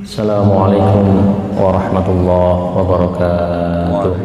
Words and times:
Assalamualaikum 0.00 1.08
warahmatullahi 1.60 2.60
wabarakatuh. 2.72 4.16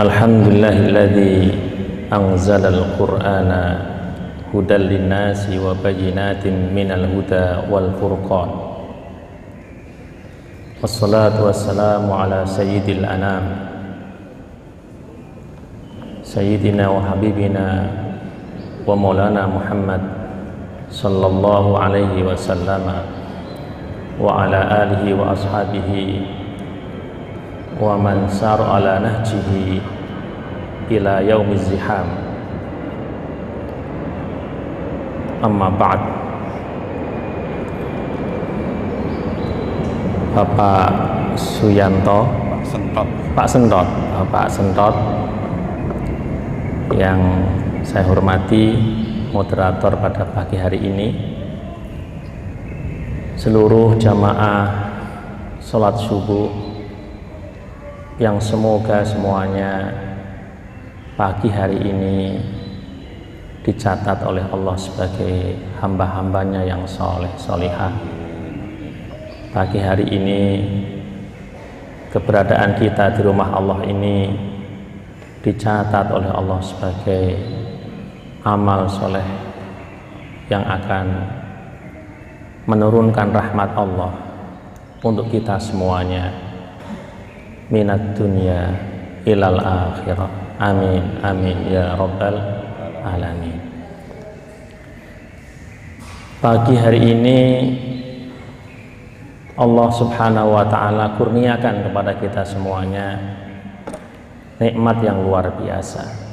Alhamdulillahilladzi 0.00 1.52
anzala 2.08 2.72
al-Qur'ana 2.72 3.64
hudan 4.56 4.88
linnasi 4.88 5.60
wa 5.60 5.76
bayyinatin 5.76 6.72
minal 6.72 7.12
huda 7.12 7.68
wal 7.68 7.92
furqan. 8.00 8.48
Wassalatu 10.80 11.44
wassalamu 11.44 12.16
ala 12.16 12.48
sayyidil 12.48 13.04
anam 13.04 13.44
Sayyidina 13.44 13.75
wa 13.75 13.75
habibina 16.34 17.86
wa 18.82 18.96
maulana 18.98 19.46
Muhammad 19.46 20.02
sallallahu 20.90 21.78
alaihi 21.78 22.26
wasallam 22.26 22.82
wa 24.18 24.42
ala 24.42 24.66
alihi 24.86 25.14
wa 25.14 25.30
ashabihi 25.30 26.26
wa 27.78 27.94
man 27.94 28.26
sar 28.26 28.58
ala 28.58 28.98
nahjihi 28.98 29.78
ila 30.98 31.22
yaumiz 31.22 31.70
ziham 31.70 32.06
amma 35.46 35.70
ba'd 35.70 36.02
Bapak 40.36 40.92
Suyanto. 41.32 42.28
Pak 42.28 42.60
Sentot. 42.68 43.08
Pak 43.32 43.48
Sentot. 43.48 43.88
Pak 44.28 44.44
Sentot 44.52 44.92
yang 46.94 47.18
saya 47.82 48.06
hormati 48.06 48.78
moderator 49.34 49.98
pada 49.98 50.22
pagi 50.30 50.54
hari 50.54 50.78
ini. 50.78 51.08
Seluruh 53.34 53.98
jamaah 53.98 54.70
sholat 55.58 55.98
subuh 55.98 56.48
yang 58.22 58.38
semoga 58.38 59.02
semuanya 59.02 59.92
pagi 61.18 61.50
hari 61.50 61.76
ini 61.82 62.38
dicatat 63.66 64.22
oleh 64.22 64.46
Allah 64.54 64.78
sebagai 64.78 65.58
hamba-hambanya 65.82 66.62
yang 66.62 66.86
soleh 66.86 67.30
solihah. 67.34 67.92
Pagi 69.50 69.80
hari 69.82 70.06
ini 70.06 70.42
keberadaan 72.14 72.78
kita 72.78 73.10
di 73.18 73.20
rumah 73.26 73.52
Allah 73.52 73.82
ini 73.84 74.55
dicatat 75.46 76.10
oleh 76.10 76.26
Allah 76.26 76.58
sebagai 76.58 77.38
amal 78.42 78.90
soleh 78.90 79.22
yang 80.50 80.66
akan 80.66 81.06
menurunkan 82.66 83.30
rahmat 83.30 83.70
Allah 83.78 84.10
untuk 85.06 85.30
kita 85.30 85.54
semuanya. 85.62 86.34
Minat 87.70 88.18
dunia 88.18 88.74
ilal 89.22 89.62
akhirah. 89.62 90.58
Amin 90.58 91.02
amin 91.22 91.70
ya 91.70 91.94
rabbal 91.94 92.38
alamin. 93.06 93.58
Pagi 96.42 96.74
hari 96.74 97.00
ini 97.14 97.40
Allah 99.54 99.88
subhanahu 99.94 100.58
wa 100.58 100.66
ta'ala 100.66 101.14
kurniakan 101.14 101.86
kepada 101.86 102.12
kita 102.18 102.42
semuanya 102.42 103.45
nikmat 104.56 105.04
yang 105.04 105.20
luar 105.20 105.52
biasa 105.52 106.26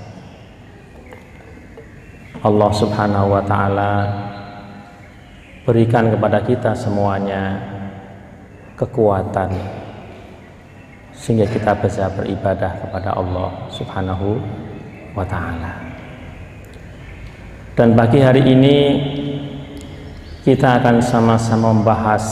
Allah 2.44 2.72
Subhanahu 2.76 3.28
wa 3.32 3.44
taala 3.48 3.94
berikan 5.64 6.12
kepada 6.12 6.44
kita 6.44 6.76
semuanya 6.76 7.56
kekuatan 8.76 9.48
sehingga 11.16 11.48
kita 11.48 11.72
bisa 11.80 12.12
beribadah 12.12 12.84
kepada 12.84 13.16
Allah 13.16 13.72
Subhanahu 13.72 14.44
wa 15.16 15.24
taala. 15.24 15.72
Dan 17.80 17.96
pagi 17.96 18.20
hari 18.20 18.44
ini 18.44 18.78
kita 20.44 20.84
akan 20.84 21.00
sama-sama 21.00 21.72
membahas 21.72 22.28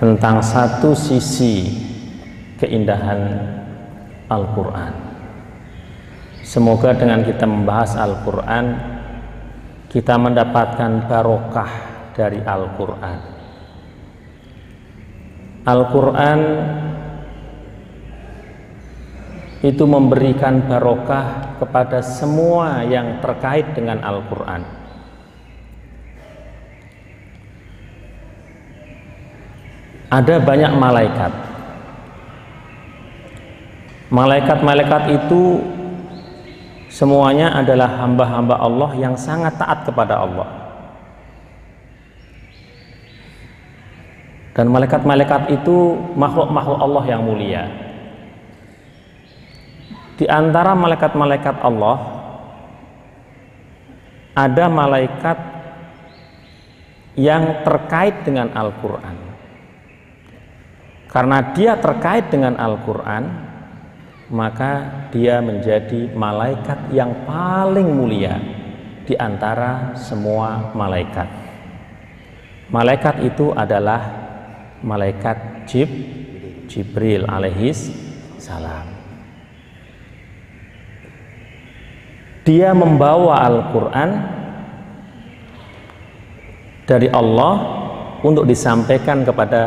tentang 0.00 0.40
satu 0.40 0.96
sisi 0.96 1.91
keindahan 2.62 3.42
Al-Qur'an. 4.30 4.94
Semoga 6.46 6.94
dengan 6.94 7.26
kita 7.26 7.42
membahas 7.42 7.98
Al-Quran 7.98 8.66
Kita 9.92 10.16
mendapatkan 10.16 11.04
barokah 11.04 11.72
dari 12.16 12.40
Al-Quran. 12.40 13.18
Al-Quran 15.68 16.40
itu 19.60 19.84
memberikan 19.84 20.64
barokah 20.64 21.60
kepada 21.60 22.00
semua 22.00 22.80
yang 22.88 23.20
terkait 23.20 23.76
dengan 23.76 24.00
Al-Quran. 24.00 24.64
Ada 30.08 30.40
banyak 30.40 30.72
malaikat 30.72 31.51
Malaikat-malaikat 34.12 35.24
itu 35.24 35.64
semuanya 36.92 37.56
adalah 37.56 37.96
hamba-hamba 38.04 38.60
Allah 38.60 38.92
yang 39.00 39.16
sangat 39.16 39.56
taat 39.56 39.88
kepada 39.88 40.20
Allah. 40.20 40.48
Dan 44.52 44.68
malaikat-malaikat 44.68 45.56
itu 45.56 45.96
makhluk-makhluk 46.12 46.76
Allah 46.76 47.04
yang 47.08 47.24
mulia. 47.24 47.72
Di 50.20 50.28
antara 50.28 50.76
malaikat-malaikat 50.76 51.64
Allah 51.64 51.96
ada 54.36 54.68
malaikat 54.68 55.38
yang 57.16 57.64
terkait 57.64 58.28
dengan 58.28 58.52
Al-Quran. 58.52 59.16
Karena 61.08 61.56
dia 61.56 61.80
terkait 61.80 62.28
dengan 62.28 62.60
Al-Quran 62.60 63.51
maka 64.32 65.04
dia 65.12 65.44
menjadi 65.44 66.08
malaikat 66.16 66.88
yang 66.88 67.28
paling 67.28 67.84
mulia 67.84 68.40
di 69.04 69.12
antara 69.20 69.92
semua 69.92 70.72
malaikat. 70.72 71.28
Malaikat 72.72 73.28
itu 73.28 73.52
adalah 73.52 74.00
malaikat 74.80 75.68
Jib, 75.68 75.92
Jibril 76.64 77.28
alaihis 77.28 77.92
salam. 78.40 78.88
Dia 82.42 82.72
membawa 82.74 83.44
Al-Quran 83.46 84.10
dari 86.88 87.06
Allah 87.12 87.54
untuk 88.24 88.48
disampaikan 88.48 89.22
kepada 89.22 89.62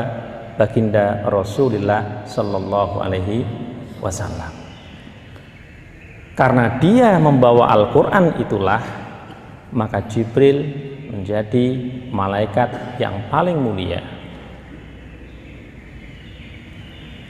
baginda 0.59 1.23
Rasulullah 1.29 2.27
Sallallahu 2.27 2.99
Alaihi 2.99 3.64
Wasallam. 4.05 4.53
Karena 6.37 6.77
dia 6.77 7.17
membawa 7.17 7.73
Al-Quran 7.73 8.37
itulah 8.37 8.83
maka 9.73 10.03
Jibril 10.05 10.61
menjadi 11.09 11.65
malaikat 12.11 12.99
yang 12.99 13.27
paling 13.31 13.55
mulia. 13.57 14.03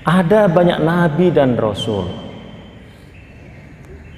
Ada 0.06 0.46
banyak 0.46 0.80
nabi 0.86 1.34
dan 1.34 1.58
rasul. 1.58 2.06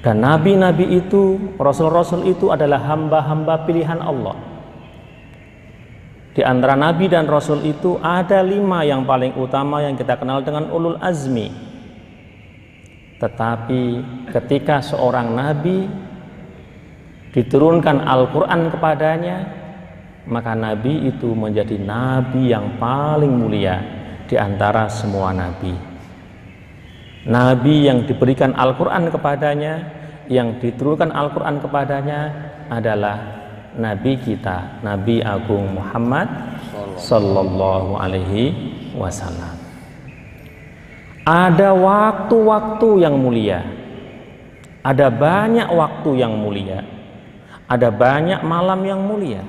Dan 0.04 0.24
nabi-nabi 0.24 1.04
itu, 1.04 1.56
rasul-rasul 1.60 2.28
itu 2.32 2.48
adalah 2.48 2.80
hamba-hamba 2.80 3.68
pilihan 3.68 4.00
Allah. 4.00 4.36
Di 6.32 6.46
antara 6.46 6.80
nabi 6.80 7.12
dan 7.12 7.28
rasul 7.28 7.66
itu 7.66 8.00
ada 8.00 8.40
lima 8.46 8.88
yang 8.88 9.04
paling 9.04 9.36
utama 9.36 9.84
yang 9.84 9.98
kita 10.00 10.16
kenal 10.16 10.40
dengan 10.46 10.70
ulul 10.70 10.96
azmi 11.02 11.67
tetapi 13.18 13.82
ketika 14.30 14.78
seorang 14.78 15.34
nabi 15.34 15.90
diturunkan 17.34 18.06
Al-Quran 18.06 18.70
kepadanya, 18.70 19.38
maka 20.30 20.54
nabi 20.54 21.10
itu 21.10 21.34
menjadi 21.34 21.82
nabi 21.82 22.54
yang 22.54 22.78
paling 22.78 23.34
mulia 23.34 23.82
di 24.30 24.38
antara 24.38 24.86
semua 24.86 25.34
nabi. 25.34 25.74
Nabi 27.28 27.90
yang 27.90 28.06
diberikan 28.06 28.54
Al-Quran 28.56 29.10
kepadanya, 29.12 29.74
yang 30.30 30.62
diturunkan 30.62 31.12
Al-Quran 31.12 31.60
kepadanya 31.60 32.20
adalah 32.70 33.18
Nabi 33.78 34.18
kita, 34.18 34.82
Nabi 34.82 35.22
Agung 35.22 35.76
Muhammad 35.76 36.26
Sallallahu 36.98 38.00
Alaihi 38.00 38.56
Wasallam 38.98 39.57
ada 41.28 41.76
waktu-waktu 41.76 43.04
yang 43.04 43.20
mulia 43.20 43.60
Ada 44.88 45.12
banyak 45.12 45.68
waktu 45.68 46.24
yang 46.24 46.40
mulia. 46.40 46.80
Ada 47.68 47.92
banyak 47.92 48.40
malam 48.48 48.80
yang 48.88 49.04
mulia. 49.04 49.44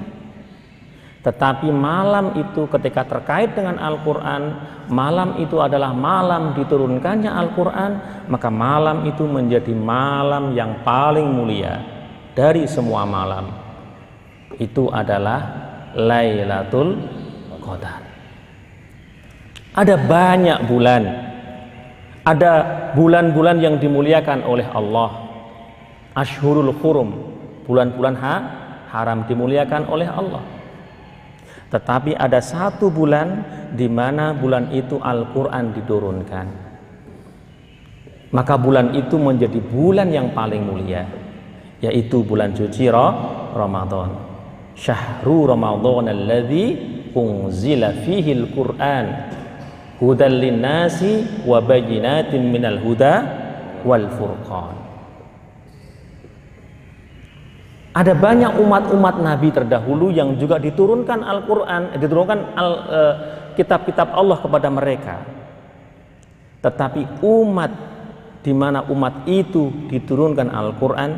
Tetapi 1.23 1.71
malam 1.71 2.35
itu 2.35 2.67
ketika 2.67 3.07
terkait 3.07 3.55
dengan 3.55 3.79
Al-Quran, 3.79 4.43
malam 4.91 5.39
itu 5.39 5.63
adalah 5.63 5.95
malam 5.95 6.59
diturunkannya 6.59 7.31
Al-Quran, 7.31 7.93
maka 8.27 8.51
malam 8.51 9.07
itu 9.07 9.27
menjadi 9.27 9.71
malam 9.77 10.59
yang 10.59 10.83
paling 10.83 11.31
mulia 11.31 11.79
dari 12.35 12.67
semua 12.67 13.07
malam. 13.07 13.51
Itu 14.59 14.91
adalah 14.91 15.43
Lailatul 15.95 16.99
Qadar. 17.63 18.03
Ada 19.79 19.95
banyak 19.95 20.59
bulan, 20.67 21.03
ada 22.29 22.53
bulan-bulan 22.93 23.57
yang 23.65 23.81
dimuliakan 23.81 24.45
oleh 24.45 24.69
Allah. 24.69 25.33
Ashurul 26.13 26.77
Hurum, 26.77 27.09
bulan-bulan 27.65 28.15
ha, 28.21 28.35
haram 28.93 29.25
dimuliakan 29.25 29.89
oleh 29.89 30.09
Allah 30.13 30.59
tetapi 31.69 32.17
ada 32.17 32.41
satu 32.41 32.89
bulan 32.89 33.45
di 33.77 33.87
mana 33.93 34.33
bulan 34.33 34.73
itu 34.73 34.97
Al-Quran 34.97 35.77
diturunkan. 35.77 36.47
Maka 38.33 38.55
bulan 38.61 38.93
itu 38.97 39.17
menjadi 39.17 39.61
bulan 39.61 40.09
yang 40.09 40.33
paling 40.33 40.65
mulia, 40.65 41.05
yaitu 41.81 42.25
bulan 42.25 42.57
suci 42.57 42.89
Ramadan. 43.53 44.17
Syahru 44.77 45.49
Ramadan 45.49 46.09
alladzi 46.13 46.77
unzila 47.13 47.93
fihi 48.05 48.33
al-Qur'an 48.37 49.05
hudan 49.99 50.39
linnasi 50.39 51.43
wa 51.43 51.59
bayyinatin 51.59 52.43
minal 52.51 52.79
huda 52.79 53.15
wal 53.83 54.07
furqan. 54.15 54.77
Ada 57.99 58.15
banyak 58.15 58.63
umat-umat 58.63 59.19
Nabi 59.19 59.51
terdahulu 59.51 60.15
yang 60.15 60.39
juga 60.39 60.63
diturunkan 60.63 61.19
Al-Quran, 61.19 61.83
eh, 61.95 61.99
diturunkan 61.99 62.39
eh, 62.55 63.15
kitab-kitab 63.59 64.15
Allah 64.15 64.39
kepada 64.39 64.71
mereka. 64.71 65.27
Tetapi 66.63 67.23
umat 67.27 67.73
di 68.47 68.55
mana 68.55 68.87
umat 68.87 69.27
itu 69.27 69.91
diturunkan 69.91 70.47
Al-Quran, 70.47 71.11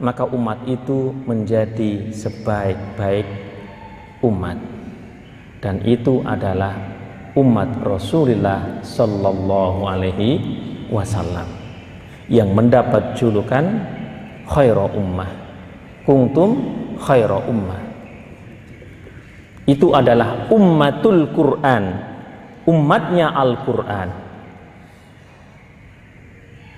maka 0.00 0.24
umat 0.24 0.64
itu 0.64 1.12
menjadi 1.28 2.08
sebaik-baik 2.08 3.28
umat. 4.24 4.56
Dan 5.60 5.84
itu 5.84 6.24
adalah 6.24 6.93
umat 7.34 7.82
Rasulullah 7.82 8.78
Sallallahu 8.82 9.80
Alaihi 9.90 10.38
Wasallam 10.90 11.46
yang 12.30 12.54
mendapat 12.54 13.18
julukan 13.18 13.64
khairu 14.46 14.88
ummah. 14.94 15.30
Kuntum 16.04 16.50
khaira 17.00 17.40
ummah. 17.48 17.80
Itu 19.64 19.96
adalah 19.96 20.52
ummatul 20.52 21.32
Quran 21.32 21.84
umatnya 22.68 23.32
Al-Quran. 23.32 24.08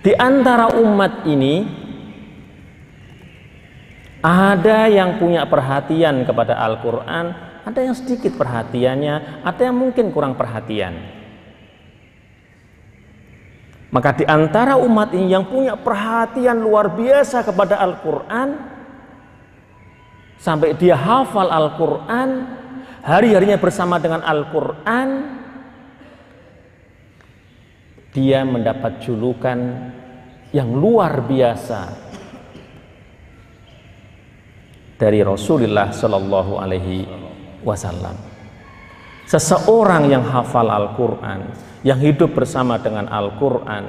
Di 0.07 0.15
antara 0.15 0.71
umat 0.79 1.27
ini 1.27 1.67
ada 4.23 4.87
yang 4.87 5.19
punya 5.19 5.47
perhatian 5.51 6.23
kepada 6.23 6.59
Al-Quran 6.63 7.46
ada 7.67 7.83
yang 7.83 7.99
sedikit 7.99 8.39
perhatiannya 8.39 9.43
ada 9.43 9.61
yang 9.67 9.75
mungkin 9.75 10.15
kurang 10.15 10.39
perhatian. 10.39 10.95
Maka 13.91 14.23
di 14.23 14.25
antara 14.27 14.79
umat 14.79 15.11
ini 15.11 15.35
yang 15.35 15.51
punya 15.51 15.75
perhatian 15.75 16.63
luar 16.63 16.95
biasa 16.95 17.43
kepada 17.43 17.83
Al-Quran 17.83 18.49
sampai 20.39 20.79
dia 20.79 20.95
hafal 20.95 21.51
Al-Quran 21.51 22.31
hari-harinya 23.03 23.59
bersama 23.59 23.99
dengan 23.99 24.23
Al-Quran 24.23 25.09
dia 28.15 28.47
mendapat 28.47 29.03
julukan 29.03 29.59
yang 30.55 30.71
luar 30.71 31.25
biasa 31.25 31.81
dari 34.97 35.21
Rasulullah 35.21 35.93
Shallallahu 35.93 36.53
Alaihi 36.57 37.26
Wasallam. 37.67 38.15
Seseorang 39.27 40.07
yang 40.07 40.23
hafal 40.23 40.71
Al-Quran, 40.71 41.51
yang 41.83 41.99
hidup 41.99 42.31
bersama 42.31 42.79
dengan 42.79 43.11
Al-Quran, 43.11 43.85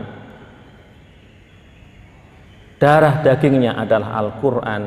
darah 2.82 3.22
dagingnya 3.22 3.78
adalah 3.78 4.18
Al-Quran, 4.18 4.82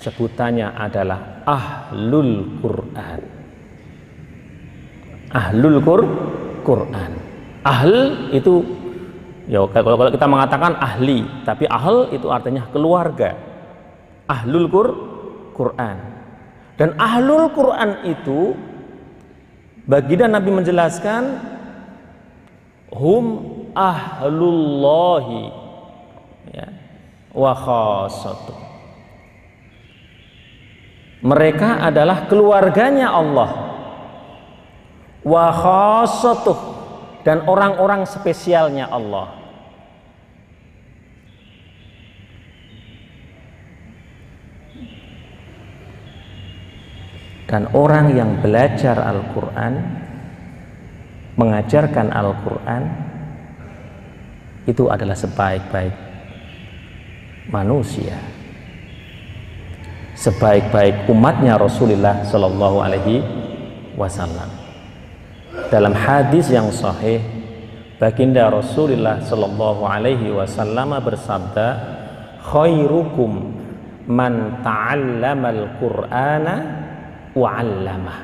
sebutannya 0.00 0.72
adalah 0.72 1.44
ahlul 1.44 2.56
Quran. 2.64 3.20
Ahlul 5.36 5.78
Qur 5.84 6.00
Quran. 6.64 7.12
Ahl 7.66 8.30
itu 8.32 8.62
ya 9.50 9.60
kalau, 9.68 10.08
kita 10.08 10.24
mengatakan 10.24 10.78
ahli, 10.80 11.26
tapi 11.44 11.68
ahl 11.68 12.08
itu 12.14 12.32
artinya 12.32 12.64
keluarga. 12.72 13.36
Ahlul 14.24 14.70
Qur 14.72 14.88
Quran. 15.52 16.15
Dan 16.76 16.92
ahlul 17.00 17.48
Quran 17.56 18.04
itu 18.04 18.52
baginda 19.88 20.28
Nabi 20.28 20.52
menjelaskan 20.52 21.40
hum 22.92 23.24
ahlullahi 23.72 25.52
ya 26.52 26.68
wa 27.32 27.52
khassatuh 27.56 28.66
mereka 31.26 31.82
adalah 31.82 32.30
keluarganya 32.30 33.10
Allah. 33.10 33.50
Wa 35.26 35.46
khassatuh 35.50 36.58
dan 37.26 37.42
orang-orang 37.50 38.06
spesialnya 38.06 38.86
Allah. 38.86 39.45
Dan 47.46 47.70
orang 47.74 48.10
yang 48.14 48.42
belajar 48.42 48.98
Al-Quran 48.98 49.74
Mengajarkan 51.38 52.10
Al-Quran 52.10 52.82
Itu 54.66 54.90
adalah 54.90 55.14
sebaik-baik 55.14 55.94
manusia 57.46 58.18
sebaik-baik 60.16 61.06
umatnya 61.12 61.60
Rasulullah 61.60 62.24
Shallallahu 62.24 62.80
Alaihi 62.80 63.20
Wasallam. 63.94 64.48
Dalam 65.68 65.92
hadis 65.92 66.48
yang 66.48 66.72
sahih, 66.72 67.20
baginda 68.00 68.48
Rasulullah 68.48 69.20
Shallallahu 69.20 69.84
Alaihi 69.84 70.32
Wasallam 70.32 70.96
bersabda, 71.04 71.68
"Khairukum 72.48 73.52
man 74.08 74.64
ta'allamal 74.64 75.76
Qur'ana 75.76 76.56
wa 77.36 77.60
'allamah." 77.60 78.20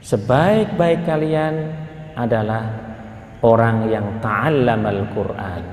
Sebaik-baik 0.00 1.04
kalian 1.04 1.54
adalah 2.16 2.64
orang 3.44 3.92
yang 3.92 4.06
ta'allamal 4.24 5.04
Qur'an 5.12 5.64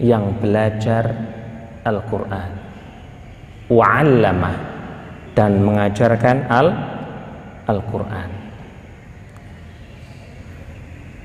yang 0.00 0.36
belajar 0.40 1.04
Al-Quran 1.84 2.50
wa'allamah 3.70 4.56
dan 5.32 5.62
mengajarkan 5.62 6.36
al 6.50 6.68
Al-Quran 7.70 8.30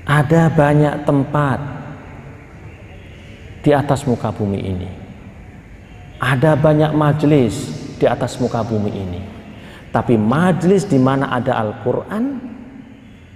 ada 0.06 0.42
banyak 0.54 0.94
tempat 1.02 1.58
di 3.66 3.74
atas 3.74 4.06
muka 4.06 4.30
bumi 4.30 4.60
ini 4.62 4.90
ada 6.22 6.54
banyak 6.54 6.94
majelis 6.94 7.75
di 7.96 8.06
atas 8.06 8.38
muka 8.38 8.62
bumi 8.62 8.92
ini 8.92 9.20
tapi 9.90 10.20
majelis 10.20 10.84
di 10.84 11.00
mana 11.00 11.32
ada 11.32 11.56
Al-Quran 11.60 12.24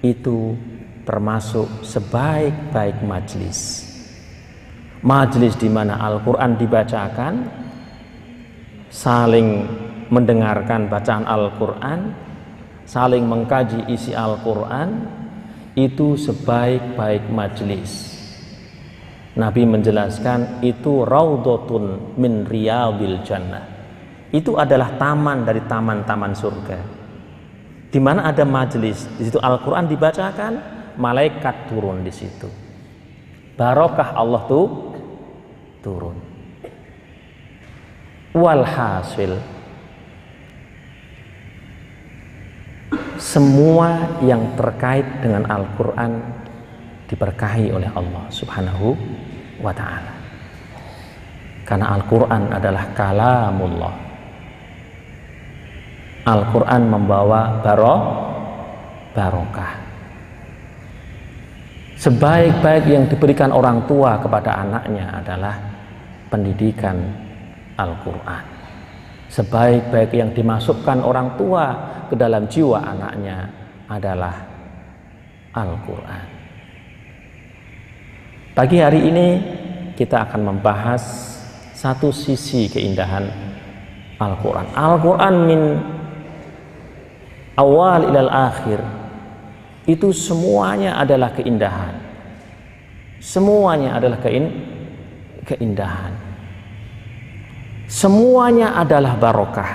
itu 0.05 0.57
termasuk 1.05 1.85
sebaik-baik 1.85 3.01
majelis 3.05 3.91
majelis 5.01 5.57
di 5.57 5.69
mana 5.69 5.97
Al-Quran 6.01 6.61
dibacakan, 6.61 7.35
saling 8.93 9.65
mendengarkan 10.13 10.93
bacaan 10.93 11.25
Al-Quran, 11.25 12.13
saling 12.85 13.25
mengkaji 13.25 13.89
isi 13.89 14.13
Al-Quran, 14.13 15.09
itu 15.77 16.19
sebaik-baik 16.21 17.33
majelis. 17.33 18.21
Nabi 19.39 19.63
menjelaskan 19.63 20.61
itu 20.61 21.07
raudotun 21.07 22.17
min 22.19 22.45
riyadil 22.45 23.23
jannah. 23.23 23.70
Itu 24.31 24.55
adalah 24.55 24.95
taman 24.95 25.43
dari 25.43 25.63
taman-taman 25.67 26.33
surga. 26.35 26.79
Di 27.91 27.99
mana 27.99 28.31
ada 28.31 28.47
majelis, 28.47 29.11
di 29.19 29.27
situ 29.27 29.43
Al-Quran 29.43 29.91
dibacakan, 29.91 30.53
malaikat 30.95 31.67
turun 31.67 32.07
di 32.07 32.15
situ. 32.15 32.47
Barokah 33.59 34.15
Allah 34.15 34.43
tuh 34.47 34.95
turun. 35.83 36.17
Walhasil 38.31 39.35
semua 43.19 44.17
yang 44.25 44.55
terkait 44.55 45.05
dengan 45.21 45.45
Al-Quran 45.51 46.23
diberkahi 47.11 47.75
oleh 47.75 47.91
Allah 47.93 48.25
Subhanahu 48.31 48.95
wa 49.61 49.75
Ta'ala. 49.75 50.15
Karena 51.67 51.91
Al-Quran 51.99 52.43
adalah 52.55 52.85
kalamullah. 52.97 54.10
Al-Quran 56.25 56.83
membawa 56.89 57.65
barok, 57.65 58.03
barokah. 59.17 59.73
Sebaik-baik 62.01 62.85
yang 62.89 63.05
diberikan 63.09 63.53
orang 63.53 63.85
tua 63.85 64.17
kepada 64.21 64.57
anaknya 64.65 65.21
adalah 65.21 65.55
pendidikan 66.33 66.97
Al-Quran. 67.77 68.45
Sebaik-baik 69.29 70.11
yang 70.17 70.33
dimasukkan 70.33 71.05
orang 71.05 71.37
tua 71.37 71.65
ke 72.09 72.17
dalam 72.17 72.49
jiwa 72.49 72.81
anaknya 72.83 73.49
adalah 73.89 74.35
Al-Quran. 75.55 76.25
Pagi 78.57 78.77
hari 78.81 79.01
ini 79.07 79.29
kita 79.95 80.25
akan 80.25 80.41
membahas 80.57 81.03
satu 81.77 82.13
sisi 82.13 82.69
keindahan 82.69 83.29
Al-Quran. 84.21 84.73
Al-Quran 84.73 85.35
min 85.45 85.61
awal 87.59 88.11
ilal 88.11 88.31
akhir 88.31 88.81
itu 89.91 90.15
semuanya 90.15 91.01
adalah 91.01 91.35
keindahan. 91.35 91.95
Semuanya 93.21 94.01
adalah 94.01 94.17
kein 94.23 94.49
keindahan. 95.45 96.15
Semuanya 97.91 98.79
adalah 98.79 99.19
barokah. 99.19 99.73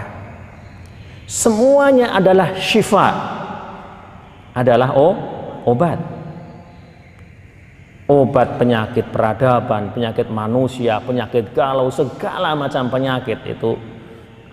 Semuanya 1.27 2.15
adalah 2.15 2.55
syifa. 2.57 3.07
Adalah 4.55 4.95
oh, 4.95 5.13
obat. 5.67 5.99
Obat 8.05 8.61
penyakit 8.61 9.09
peradaban, 9.09 9.91
penyakit 9.91 10.29
manusia, 10.29 11.01
penyakit 11.01 11.51
galau, 11.51 11.89
segala 11.89 12.53
macam 12.53 12.87
penyakit 12.87 13.41
itu 13.49 13.75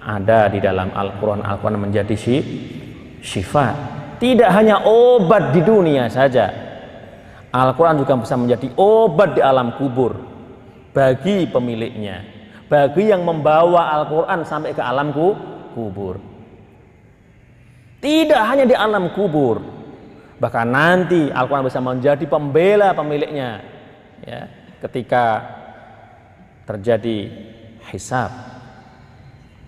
ada 0.02 0.48
di 0.50 0.58
dalam 0.58 0.90
Al-Quran. 0.90 1.44
Al-Quran 1.46 1.78
menjadi 1.78 2.16
syifa. 2.18 2.81
Tidak 4.18 4.50
hanya 4.50 4.82
obat 4.82 5.54
di 5.54 5.62
dunia 5.62 6.10
saja. 6.10 6.50
Al-Quran 7.52 8.02
juga 8.02 8.18
bisa 8.18 8.34
menjadi 8.34 8.68
obat 8.74 9.38
di 9.38 9.42
alam 9.44 9.76
kubur 9.78 10.16
bagi 10.92 11.46
pemiliknya, 11.48 12.24
bagi 12.66 13.12
yang 13.12 13.22
membawa 13.22 13.92
Al-Quran 14.00 14.42
sampai 14.42 14.72
ke 14.72 14.82
alam 14.82 15.12
kubur. 15.74 16.16
Tidak 18.02 18.42
hanya 18.42 18.66
di 18.66 18.74
alam 18.74 19.14
kubur, 19.14 19.62
bahkan 20.42 20.66
nanti 20.66 21.30
Al-Quran 21.30 21.68
bisa 21.68 21.78
menjadi 21.78 22.24
pembela 22.26 22.96
pemiliknya. 22.96 23.62
Ya, 24.22 24.50
ketika 24.82 25.44
terjadi 26.66 27.30
hisab, 27.92 28.30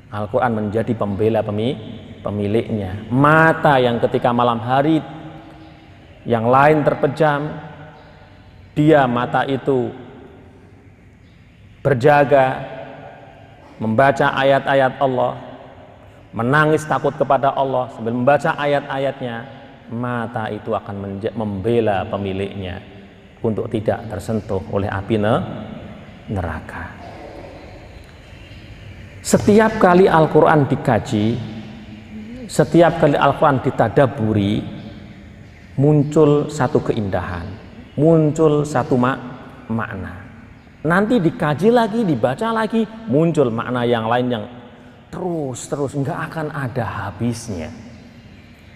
Al-Quran 0.08 0.52
menjadi 0.56 0.94
pembela 0.96 1.44
pemiliknya. 2.24 3.04
Mata 3.12 3.76
yang 3.76 4.00
ketika 4.00 4.32
malam 4.32 4.56
hari 4.64 5.04
yang 6.24 6.48
lain 6.48 6.80
terpejam, 6.80 7.52
dia 8.72 9.04
mata 9.04 9.44
itu 9.44 9.92
berjaga 11.84 12.64
membaca 13.76 14.32
ayat-ayat 14.32 14.96
Allah 15.04 15.36
menangis 16.34 16.82
takut 16.88 17.12
kepada 17.14 17.52
Allah 17.54 17.92
sambil 17.94 18.16
membaca 18.16 18.56
ayat-ayatnya 18.56 19.44
mata 19.92 20.48
itu 20.48 20.72
akan 20.72 21.20
membela 21.36 22.08
pemiliknya 22.08 22.80
untuk 23.44 23.68
tidak 23.68 24.08
tersentuh 24.08 24.64
oleh 24.72 24.88
api 24.88 25.20
neraka 26.32 26.84
setiap 29.20 29.76
kali 29.76 30.08
Al-Quran 30.08 30.66
dikaji 30.66 31.53
setiap 32.46 33.00
kali 33.00 33.16
Al-Quran 33.18 33.62
ditadaburi 33.64 34.62
muncul 35.76 36.48
satu 36.48 36.78
keindahan 36.84 37.64
muncul 37.94 38.66
satu 38.66 38.98
mak 38.98 39.18
makna. 39.70 40.14
Nanti 40.84 41.16
dikaji 41.16 41.72
lagi 41.72 42.04
dibaca 42.04 42.52
lagi 42.52 42.84
muncul 43.08 43.48
makna 43.48 43.88
yang 43.88 44.04
lain 44.04 44.26
yang 44.28 44.44
terus 45.08 45.64
terus 45.70 45.96
nggak 45.96 46.18
akan 46.30 46.46
ada 46.52 46.84
habisnya. 46.84 47.72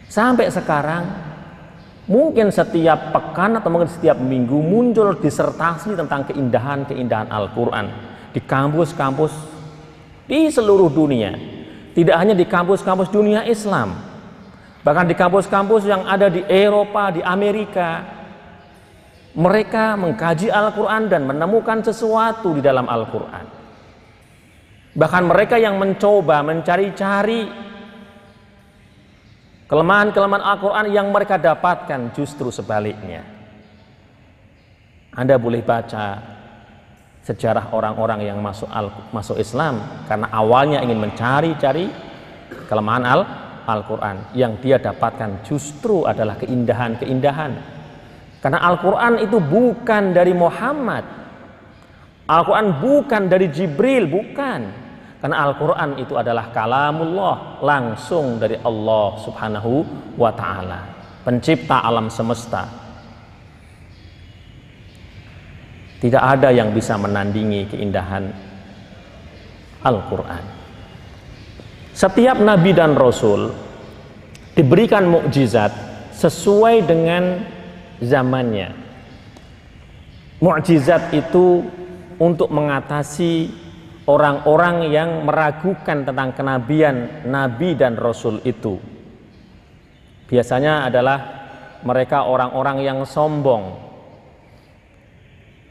Sampai 0.08 0.48
sekarang 0.48 1.04
mungkin 2.08 2.48
setiap 2.48 3.12
pekan 3.12 3.60
atau 3.60 3.68
mungkin 3.68 3.92
setiap 3.92 4.16
minggu 4.16 4.56
muncul 4.56 5.12
disertasi 5.20 5.92
tentang 5.92 6.24
keindahan-keindahan 6.32 7.28
Al-Quran 7.28 7.92
di 8.32 8.40
kampus-kampus 8.40 9.32
di 10.24 10.48
seluruh 10.48 10.88
dunia 10.88 11.57
tidak 11.98 12.14
hanya 12.14 12.38
di 12.38 12.46
kampus-kampus 12.46 13.10
dunia 13.10 13.42
Islam 13.42 13.98
bahkan 14.86 15.10
di 15.10 15.18
kampus-kampus 15.18 15.82
yang 15.90 16.06
ada 16.06 16.30
di 16.30 16.46
Eropa, 16.46 17.10
di 17.10 17.18
Amerika 17.26 18.06
mereka 19.34 19.98
mengkaji 19.98 20.46
Al-Quran 20.46 21.10
dan 21.10 21.26
menemukan 21.26 21.82
sesuatu 21.82 22.54
di 22.54 22.62
dalam 22.62 22.86
Al-Quran 22.86 23.58
Bahkan 24.98 25.30
mereka 25.30 25.54
yang 25.62 25.78
mencoba 25.78 26.42
mencari-cari 26.42 27.46
kelemahan-kelemahan 29.70 30.42
Al-Quran 30.42 30.86
yang 30.90 31.14
mereka 31.14 31.38
dapatkan 31.38 32.10
justru 32.18 32.50
sebaliknya. 32.50 33.22
Anda 35.14 35.38
boleh 35.38 35.62
baca 35.62 36.37
sejarah 37.24 37.74
orang-orang 37.74 38.24
yang 38.24 38.38
masuk 38.40 38.68
al 38.72 38.88
masuk 39.12 39.36
Islam 39.36 39.80
karena 40.08 40.28
awalnya 40.32 40.80
ingin 40.80 40.98
mencari-cari 40.98 41.90
kelemahan 42.70 43.04
Al 43.04 43.20
Al-Quran 43.68 44.32
yang 44.32 44.56
dia 44.64 44.80
dapatkan 44.80 45.44
justru 45.44 46.08
adalah 46.08 46.40
keindahan-keindahan 46.40 47.52
karena 48.40 48.58
Al-Quran 48.64 49.20
itu 49.20 49.36
bukan 49.42 50.16
dari 50.16 50.32
Muhammad 50.32 51.18
Al-Quran 52.28 52.76
bukan 52.76 53.22
dari 53.24 53.48
Jibril, 53.48 54.04
bukan. 54.04 54.60
Karena 55.18 55.48
Al-Quran 55.48 55.96
itu 55.96 56.14
adalah 56.14 56.52
kalamullah 56.52 57.58
langsung 57.64 58.36
dari 58.36 58.60
Allah 58.60 59.16
subhanahu 59.24 59.72
wa 60.20 60.30
ta'ala. 60.30 60.80
Pencipta 61.24 61.80
alam 61.80 62.12
semesta. 62.12 62.68
Tidak 65.98 66.22
ada 66.22 66.54
yang 66.54 66.70
bisa 66.70 66.94
menandingi 66.94 67.66
keindahan 67.74 68.30
Al-Quran. 69.82 70.44
Setiap 71.90 72.38
nabi 72.38 72.70
dan 72.70 72.94
rasul 72.94 73.50
diberikan 74.54 75.10
mukjizat 75.10 75.74
sesuai 76.14 76.86
dengan 76.86 77.42
zamannya. 77.98 78.70
Mukjizat 80.38 81.10
itu 81.14 81.66
untuk 82.22 82.50
mengatasi 82.54 83.50
orang-orang 84.06 84.90
yang 84.90 85.26
meragukan 85.26 86.06
tentang 86.06 86.30
kenabian 86.34 87.26
nabi 87.26 87.74
dan 87.74 87.98
rasul 87.98 88.38
itu. 88.46 88.78
Biasanya 90.30 90.86
adalah 90.86 91.18
mereka 91.82 92.26
orang-orang 92.26 92.82
yang 92.82 92.98
sombong. 93.02 93.87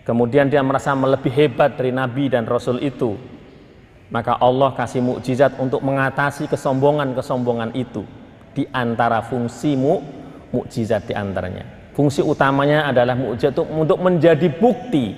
Kemudian 0.08 0.48
dia 0.48 0.64
merasa 0.64 0.96
lebih 0.96 1.36
hebat 1.36 1.76
dari 1.76 1.92
nabi 1.92 2.32
dan 2.32 2.48
rasul 2.48 2.80
itu. 2.80 3.20
Maka 4.08 4.40
Allah 4.40 4.72
kasih 4.72 5.04
mukjizat 5.04 5.60
untuk 5.60 5.84
mengatasi 5.84 6.48
kesombongan-kesombongan 6.48 7.76
itu 7.76 8.08
di 8.56 8.64
antara 8.72 9.20
fungsi 9.20 9.76
mu, 9.76 10.00
mukjizat 10.56 11.12
di 11.12 11.14
antaranya. 11.14 11.92
Fungsi 11.92 12.24
utamanya 12.24 12.88
adalah 12.88 13.20
mukjizat 13.20 13.60
untuk 13.68 14.00
menjadi 14.00 14.48
bukti 14.48 15.12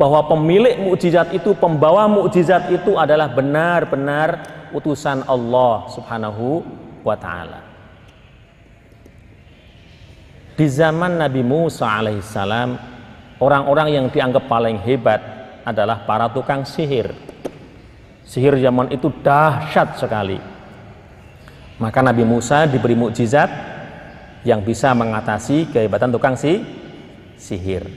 bahwa 0.00 0.24
pemilik 0.24 0.88
mukjizat 0.88 1.36
itu, 1.36 1.52
pembawa 1.52 2.08
mukjizat 2.08 2.72
itu 2.72 2.96
adalah 2.96 3.28
benar-benar 3.28 4.40
utusan 4.72 5.20
Allah 5.28 5.84
Subhanahu 5.92 6.64
wa 7.04 7.12
taala. 7.12 7.60
Di 10.56 10.64
zaman 10.64 11.20
Nabi 11.20 11.44
Musa 11.44 11.84
alaihissalam, 11.84 12.89
orang-orang 13.40 13.88
yang 13.96 14.06
dianggap 14.12 14.46
paling 14.46 14.78
hebat 14.84 15.18
adalah 15.64 16.04
para 16.04 16.28
tukang 16.30 16.62
sihir. 16.62 17.10
Sihir 18.22 18.54
zaman 18.60 18.92
itu 18.94 19.10
dahsyat 19.10 19.98
sekali. 19.98 20.38
Maka 21.80 22.04
Nabi 22.04 22.22
Musa 22.22 22.68
diberi 22.68 22.94
mukjizat 22.94 23.48
yang 24.44 24.60
bisa 24.60 24.92
mengatasi 24.92 25.72
kehebatan 25.72 26.12
tukang 26.12 26.36
si 26.36 26.60
sihir. 27.40 27.88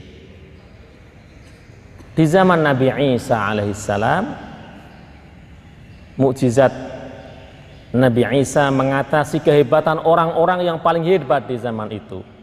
Di 2.14 2.24
zaman 2.24 2.64
Nabi 2.64 2.88
Isa 3.14 3.36
alaihissalam, 3.36 4.24
mukjizat 6.16 6.72
Nabi 7.94 8.26
Isa 8.42 8.72
mengatasi 8.74 9.38
kehebatan 9.38 10.02
orang-orang 10.02 10.66
yang 10.66 10.78
paling 10.82 11.04
hebat 11.06 11.46
di 11.46 11.54
zaman 11.60 11.92
itu. 11.94 12.33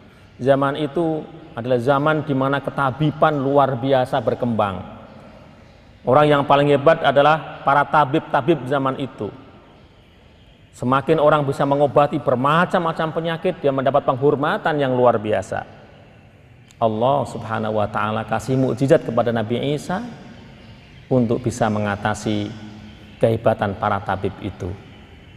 Zaman 0.42 0.74
itu 0.82 1.22
adalah 1.54 1.78
zaman 1.78 2.26
di 2.26 2.34
mana 2.34 2.58
ketabiban 2.66 3.38
luar 3.38 3.78
biasa 3.78 4.18
berkembang. 4.26 4.82
Orang 6.02 6.26
yang 6.26 6.42
paling 6.50 6.74
hebat 6.74 7.06
adalah 7.06 7.62
para 7.62 7.86
tabib-tabib 7.86 8.66
zaman 8.66 8.98
itu. 8.98 9.30
Semakin 10.74 11.22
orang 11.22 11.46
bisa 11.46 11.62
mengobati 11.62 12.18
bermacam-macam 12.18 13.08
penyakit, 13.14 13.62
dia 13.62 13.70
mendapat 13.70 14.02
penghormatan 14.02 14.82
yang 14.82 14.98
luar 14.98 15.22
biasa. 15.22 15.62
Allah 16.82 17.20
Subhanahu 17.30 17.78
wa 17.78 17.86
taala 17.86 18.26
kasih 18.26 18.58
mukjizat 18.58 19.06
kepada 19.06 19.30
Nabi 19.30 19.78
Isa 19.78 20.02
untuk 21.06 21.46
bisa 21.46 21.70
mengatasi 21.70 22.50
kehebatan 23.22 23.78
para 23.78 24.02
tabib 24.02 24.34
itu. 24.42 24.74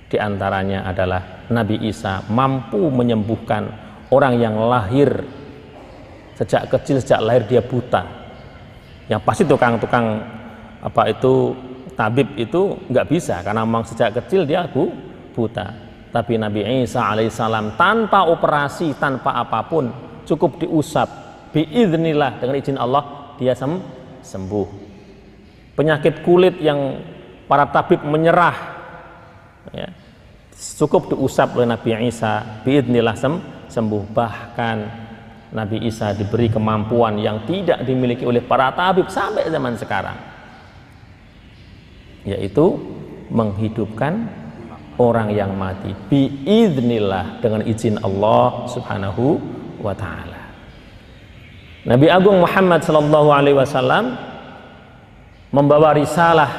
Di 0.09 0.17
antaranya 0.17 0.89
adalah 0.89 1.45
Nabi 1.53 1.85
Isa 1.85 2.25
mampu 2.33 2.89
menyembuhkan 2.89 3.84
orang 4.11 4.37
yang 4.41 4.57
lahir 4.57 5.25
sejak 6.35 6.67
kecil 6.69 6.99
sejak 6.99 7.23
lahir 7.23 7.47
dia 7.47 7.63
buta. 7.63 8.03
Yang 9.07 9.21
pasti 9.23 9.43
tukang-tukang 9.47 10.21
apa 10.85 11.03
itu 11.09 11.55
tabib 11.95 12.35
itu 12.37 12.77
nggak 12.91 13.07
bisa 13.09 13.41
karena 13.41 13.63
memang 13.63 13.87
sejak 13.87 14.13
kecil 14.23 14.45
dia 14.45 14.67
bu, 14.67 14.91
buta. 15.33 15.73
Tapi 16.15 16.39
Nabi 16.39 16.87
Isa 16.87 17.03
alaihissalam 17.11 17.75
tanpa 17.75 18.31
operasi, 18.31 18.95
tanpa 19.03 19.35
apa 19.35 19.67
pun, 19.67 19.91
cukup 20.23 20.63
diusap, 20.63 21.11
biiznillah 21.51 22.39
dengan 22.39 22.55
izin 22.55 22.79
Allah 22.79 23.35
dia 23.35 23.51
sem 23.55 23.83
sembuh. 24.23 24.69
Penyakit 25.75 26.23
kulit 26.23 26.63
yang 26.63 27.03
para 27.51 27.67
tabib 27.67 28.07
menyerah, 28.07 28.55
ya, 29.75 29.91
cukup 30.79 31.11
diusap 31.11 31.59
oleh 31.59 31.67
Nabi 31.67 31.99
Isa, 32.07 32.63
biiznillah 32.63 33.19
sem 33.19 33.35
sembuh. 33.69 34.05
Bahkan 34.11 34.77
Nabi 35.55 35.87
Isa 35.87 36.11
diberi 36.11 36.51
kemampuan 36.51 37.15
yang 37.23 37.47
tidak 37.47 37.87
dimiliki 37.87 38.27
oleh 38.27 38.43
para 38.43 38.75
tabib 38.75 39.07
sampai 39.07 39.47
zaman 39.47 39.79
sekarang, 39.79 40.19
yaitu 42.27 42.75
menghidupkan 43.31 44.27
orang 44.99 45.31
yang 45.31 45.55
mati 45.55 45.95
biiznillah 46.11 47.39
dengan 47.39 47.63
izin 47.63 48.03
Allah 48.03 48.67
Subhanahu 48.67 49.39
wa 49.79 49.95
taala. 49.95 50.43
Nabi 51.87 52.11
Agung 52.11 52.43
Muhammad 52.43 52.83
sallallahu 52.83 53.31
alaihi 53.31 53.55
wasallam 53.55 54.19
membawa 55.55 55.95
risalah 55.95 56.51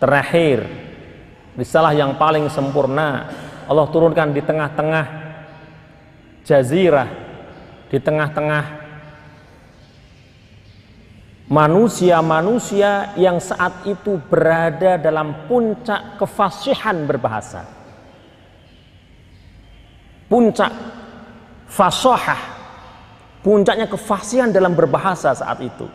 terakhir, 0.00 0.64
risalah 1.52 1.92
yang 1.92 2.16
paling 2.16 2.48
sempurna. 2.48 3.28
Allah 3.68 3.84
turunkan 3.92 4.32
di 4.32 4.40
tengah-tengah 4.40 5.27
jazirah, 6.48 7.12
di 7.92 8.00
tengah-tengah 8.00 8.64
manusia-manusia 11.48 13.12
yang 13.20 13.36
saat 13.36 13.84
itu 13.84 14.16
berada 14.28 14.96
dalam 14.96 15.44
puncak 15.44 16.16
kefasihan 16.16 17.04
berbahasa. 17.04 17.64
Puncak 20.28 20.72
fasohah, 21.68 22.40
puncaknya 23.40 23.88
kefasihan 23.88 24.52
dalam 24.52 24.76
berbahasa 24.76 25.32
saat 25.32 25.60
itu. 25.60 25.88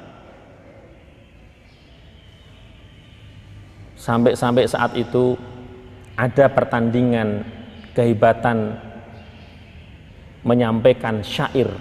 Sampai-sampai 3.93 4.65
saat 4.67 4.97
itu 4.99 5.37
ada 6.17 6.49
pertandingan 6.49 7.45
kehebatan 7.93 8.82
menyampaikan 10.43 11.23
syair 11.23 11.71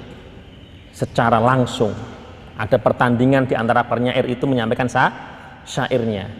secara 0.95 1.43
langsung. 1.43 1.93
Ada 2.57 2.79
pertandingan 2.79 3.51
di 3.51 3.59
antara 3.59 3.83
penyair 3.87 4.23
itu 4.29 4.47
menyampaikan 4.47 4.87
sa 4.87 5.11
syairnya. 5.67 6.31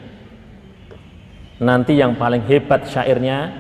Nanti 1.63 1.99
yang 1.99 2.19
paling 2.19 2.43
hebat 2.47 2.87
syairnya 2.91 3.51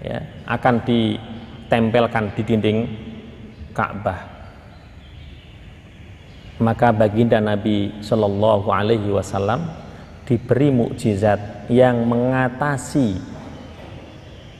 ya, 0.00 0.18
akan 0.48 0.74
ditempelkan 0.84 2.32
di 2.36 2.42
dinding 2.44 2.78
Ka'bah. 3.76 4.20
Maka 6.60 6.92
baginda 6.92 7.40
Nabi 7.40 8.04
Shallallahu 8.04 8.68
Alaihi 8.68 9.08
Wasallam 9.08 9.64
diberi 10.28 10.68
mukjizat 10.68 11.72
yang 11.72 12.04
mengatasi 12.04 13.16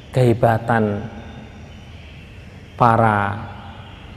kehebatan 0.09 1.05
para 2.81 3.37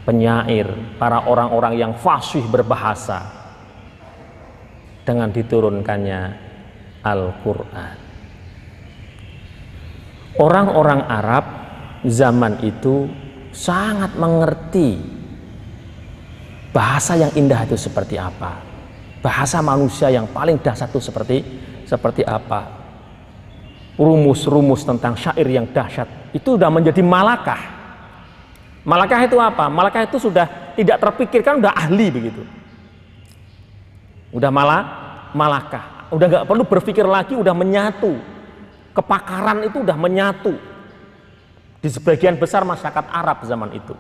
penyair, 0.08 0.96
para 0.96 1.28
orang-orang 1.28 1.76
yang 1.76 1.92
fasih 2.00 2.48
berbahasa 2.48 3.28
dengan 5.04 5.28
diturunkannya 5.28 6.22
Al-Quran. 7.04 7.96
Orang-orang 10.40 11.04
Arab 11.12 11.46
zaman 12.08 12.64
itu 12.64 13.12
sangat 13.52 14.16
mengerti 14.16 14.98
bahasa 16.72 17.20
yang 17.20 17.36
indah 17.36 17.68
itu 17.68 17.76
seperti 17.76 18.16
apa. 18.16 18.64
Bahasa 19.20 19.60
manusia 19.60 20.08
yang 20.08 20.32
paling 20.32 20.56
dahsyat 20.64 20.88
itu 20.88 21.04
seperti 21.04 21.38
seperti 21.84 22.24
apa. 22.24 22.82
Rumus-rumus 24.00 24.88
tentang 24.88 25.20
syair 25.20 25.46
yang 25.52 25.68
dahsyat 25.70 26.34
itu 26.34 26.58
sudah 26.58 26.72
menjadi 26.74 27.04
malakah 27.06 27.73
Malakah 28.84 29.20
itu 29.24 29.40
apa? 29.40 29.72
Malakah 29.72 30.04
itu 30.04 30.20
sudah 30.20 30.76
tidak 30.76 31.00
terpikirkan, 31.00 31.64
udah 31.64 31.72
ahli 31.72 32.12
begitu. 32.12 32.44
Udah 34.36 34.52
malah 34.52 34.82
malakah, 35.32 36.12
udah 36.12 36.26
nggak 36.28 36.48
perlu 36.48 36.64
berpikir 36.68 37.08
lagi, 37.08 37.34
udah 37.40 37.56
menyatu. 37.56 38.20
Kepakaran 38.94 39.66
itu 39.66 39.82
udah 39.82 39.98
menyatu 39.98 40.54
di 41.82 41.90
sebagian 41.90 42.38
besar 42.38 42.62
masyarakat 42.68 43.06
Arab 43.10 43.42
zaman 43.48 43.72
itu. 43.74 43.96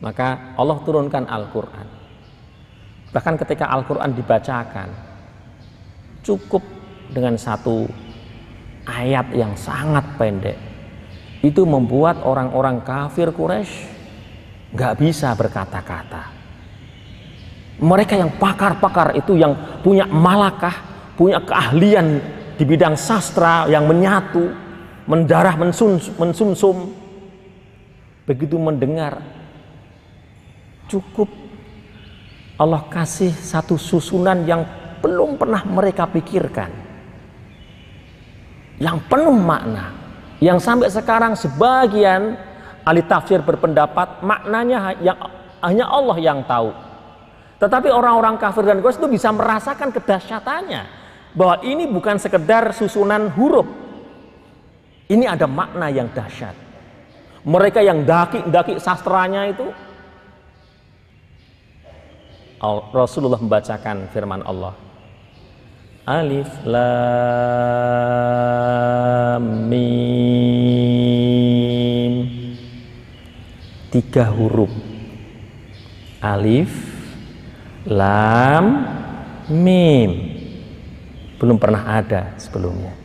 Maka 0.00 0.54
Allah 0.54 0.78
turunkan 0.86 1.26
Al-Quran. 1.26 1.86
Bahkan 3.10 3.34
ketika 3.42 3.68
Al-Quran 3.74 4.14
dibacakan, 4.14 4.88
cukup 6.22 6.62
dengan 7.10 7.34
satu 7.34 7.90
ayat 8.86 9.34
yang 9.34 9.58
sangat 9.58 10.06
pendek 10.14 10.69
itu 11.40 11.64
membuat 11.64 12.20
orang-orang 12.20 12.84
kafir 12.84 13.32
Quraisy 13.32 13.72
nggak 14.76 14.94
bisa 15.00 15.32
berkata-kata. 15.32 16.38
Mereka 17.80 18.12
yang 18.12 18.36
pakar-pakar 18.36 19.16
itu 19.16 19.40
yang 19.40 19.80
punya 19.80 20.04
malakah, 20.04 20.74
punya 21.16 21.40
keahlian 21.40 22.20
di 22.60 22.64
bidang 22.68 22.92
sastra 22.92 23.64
yang 23.72 23.88
menyatu, 23.88 24.52
mendarah 25.08 25.56
mensumsum. 26.20 26.92
Begitu 28.28 28.60
mendengar 28.60 29.24
cukup 30.92 31.32
Allah 32.60 32.84
kasih 32.92 33.32
satu 33.32 33.80
susunan 33.80 34.44
yang 34.44 34.68
belum 35.00 35.40
pernah 35.40 35.64
mereka 35.64 36.04
pikirkan. 36.04 36.68
Yang 38.76 38.96
penuh 39.08 39.36
makna 39.40 39.99
yang 40.40 40.56
sampai 40.56 40.88
sekarang 40.88 41.36
sebagian 41.36 42.36
ahli 42.84 43.04
tafsir 43.04 43.44
berpendapat 43.44 44.24
maknanya 44.24 44.96
yang 45.04 45.16
hanya 45.60 45.86
Allah 45.86 46.16
yang 46.16 46.40
tahu. 46.48 46.72
Tetapi 47.60 47.92
orang-orang 47.92 48.40
kafir 48.40 48.64
dan 48.64 48.80
Quraisy 48.80 49.04
itu 49.04 49.08
bisa 49.12 49.28
merasakan 49.36 49.92
kedahsyatannya 49.92 50.82
bahwa 51.36 51.60
ini 51.60 51.84
bukan 51.84 52.16
sekedar 52.16 52.72
susunan 52.72 53.28
huruf. 53.36 53.68
Ini 55.12 55.28
ada 55.28 55.44
makna 55.44 55.92
yang 55.92 56.08
dahsyat. 56.08 56.56
Mereka 57.44 57.84
yang 57.84 58.08
daki-daki 58.08 58.80
sastranya 58.80 59.44
itu 59.48 59.68
Rasulullah 62.92 63.40
membacakan 63.40 64.08
firman 64.12 64.44
Allah 64.44 64.76
Alif 66.08 66.48
Lam 66.64 66.88
Mim. 69.68 69.84
Tiga 73.92 74.32
huruf. 74.32 74.72
Alif 76.24 76.72
Lam 77.84 78.64
Mim. 79.52 80.10
Belum 81.36 81.60
pernah 81.60 81.84
ada 82.00 82.32
sebelumnya. 82.40 82.96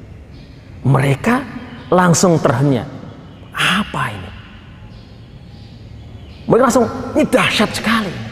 Mereka 0.87 1.43
langsung 1.91 2.39
terhenyak 2.39 2.87
apa 3.51 4.03
ini? 4.11 4.31
Mereka 6.47 6.63
langsung 6.63 6.87
ini 7.15 7.25
dahsyat 7.27 7.75
sekali 7.75 8.24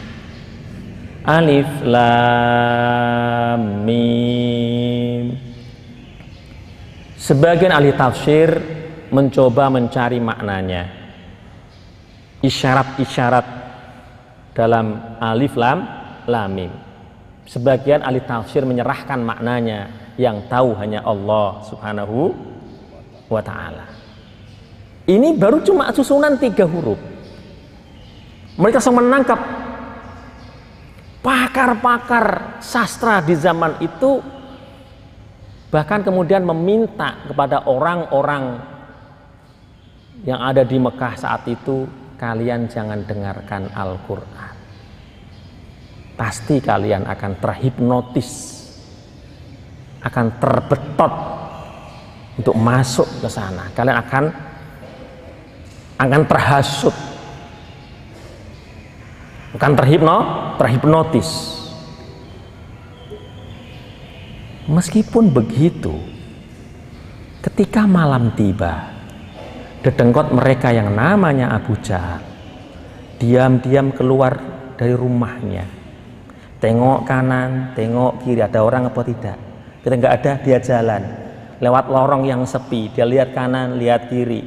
Alif 1.24 1.80
Lam 1.88 3.60
Mim. 3.88 5.32
Sebagian 7.16 7.72
ahli 7.72 7.96
tafsir 7.96 8.52
mencoba 9.08 9.72
mencari 9.72 10.20
maknanya. 10.20 10.84
Isyarat-isyarat 12.44 13.46
dalam 14.52 15.16
alif 15.16 15.56
lam 15.56 15.88
lam 16.28 16.52
mim. 16.52 16.68
Sebagian 17.48 18.04
ahli 18.04 18.20
tafsir 18.28 18.68
menyerahkan 18.68 19.16
maknanya 19.24 20.12
yang 20.20 20.44
tahu 20.52 20.76
hanya 20.76 21.00
Allah 21.08 21.64
Subhanahu 21.64 22.36
wa 23.32 23.40
taala. 23.40 23.88
Ini 25.08 25.40
baru 25.40 25.64
cuma 25.64 25.88
susunan 25.96 26.36
tiga 26.36 26.68
huruf. 26.68 27.00
Mereka 28.60 28.76
sedang 28.76 29.00
menangkap 29.00 29.40
pakar-pakar 31.24 32.60
sastra 32.60 33.24
di 33.24 33.32
zaman 33.32 33.80
itu 33.80 34.20
bahkan 35.72 36.04
kemudian 36.04 36.44
meminta 36.44 37.24
kepada 37.24 37.64
orang-orang 37.64 38.60
yang 40.28 40.44
ada 40.44 40.60
di 40.68 40.76
Mekah 40.76 41.16
saat 41.16 41.48
itu 41.48 41.88
kalian 42.20 42.68
jangan 42.68 43.02
dengarkan 43.08 43.72
Al-Quran. 43.72 44.52
Pasti 46.14 46.62
kalian 46.62 47.08
akan 47.08 47.32
terhipnotis 47.42 48.30
akan 50.04 50.26
terbetot 50.36 51.14
untuk 52.36 52.54
masuk 52.60 53.08
ke 53.24 53.28
sana. 53.32 53.72
Kalian 53.72 53.96
akan 53.98 54.24
akan 55.98 56.22
terhasut 56.28 56.94
bukan 59.54 59.72
terhipno 59.78 60.18
terhipnotis. 60.58 61.30
Meskipun 64.66 65.30
begitu 65.30 65.94
ketika 67.44 67.86
malam 67.86 68.32
tiba 68.34 68.90
dedengkot 69.84 70.32
mereka 70.32 70.72
yang 70.72 70.90
namanya 70.90 71.52
Abu 71.52 71.76
Jahal 71.84 72.24
diam-diam 73.20 73.94
keluar 73.94 74.34
dari 74.74 74.96
rumahnya. 74.96 75.64
Tengok 76.58 77.04
kanan 77.04 77.76
tengok 77.76 78.24
kiri 78.24 78.40
ada 78.40 78.64
orang 78.64 78.88
apa 78.88 79.00
tidak? 79.04 79.36
Kita 79.84 79.94
nggak 80.00 80.14
ada 80.16 80.32
dia 80.40 80.58
jalan. 80.64 81.02
Lewat 81.60 81.92
lorong 81.92 82.24
yang 82.24 82.42
sepi 82.48 82.88
dia 82.90 83.04
lihat 83.04 83.36
kanan 83.36 83.76
lihat 83.76 84.08
kiri. 84.08 84.42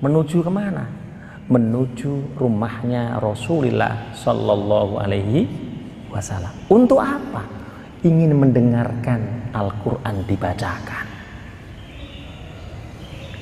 Menuju 0.00 0.42
ke 0.42 0.50
mana 0.50 1.01
menuju 1.50 2.38
rumahnya 2.38 3.18
Rasulullah 3.18 4.14
Shallallahu 4.14 4.94
Alaihi 4.98 5.48
Wasallam. 6.12 6.52
Untuk 6.70 7.02
apa? 7.02 7.42
Ingin 8.02 8.34
mendengarkan 8.34 9.50
Al-Quran 9.54 10.26
dibacakan. 10.26 11.06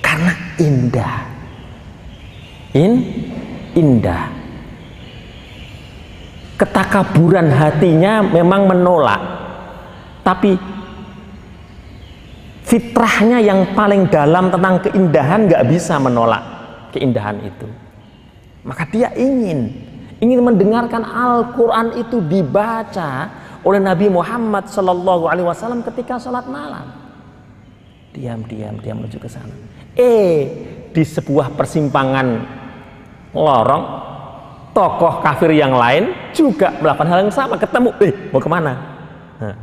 Karena 0.00 0.32
indah. 0.60 1.16
In, 2.76 2.92
indah. 3.72 4.24
Ketakaburan 6.60 7.48
hatinya 7.48 8.20
memang 8.20 8.68
menolak. 8.68 9.22
Tapi 10.20 10.60
fitrahnya 12.68 13.40
yang 13.40 13.72
paling 13.72 14.06
dalam 14.12 14.52
tentang 14.52 14.78
keindahan 14.84 15.48
nggak 15.48 15.66
bisa 15.66 15.98
menolak 15.98 16.44
keindahan 16.94 17.42
itu 17.42 17.66
maka 18.66 18.84
dia 18.88 19.12
ingin 19.16 19.72
ingin 20.20 20.40
mendengarkan 20.44 21.00
Al-Quran 21.00 21.96
itu 21.96 22.20
dibaca 22.20 23.32
oleh 23.64 23.80
Nabi 23.80 24.12
Muhammad 24.12 24.68
Sallallahu 24.68 25.28
Alaihi 25.28 25.48
Wasallam 25.48 25.80
ketika 25.84 26.20
sholat 26.20 26.44
malam. 26.48 26.92
Diam-diam 28.12 28.76
dia 28.80 28.92
menuju 28.92 29.16
ke 29.16 29.28
sana. 29.30 29.54
Eh 29.96 30.40
di 30.90 31.02
sebuah 31.06 31.54
persimpangan 31.54 32.26
lorong 33.30 33.84
tokoh 34.74 35.22
kafir 35.22 35.54
yang 35.54 35.74
lain 35.74 36.14
juga 36.34 36.74
melakukan 36.78 37.08
hal 37.10 37.18
yang 37.26 37.34
sama 37.34 37.54
ketemu 37.58 37.90
eh 38.02 38.12
mau 38.30 38.42
ke 38.42 38.50
mana 38.50 38.72
nah, 39.38 39.56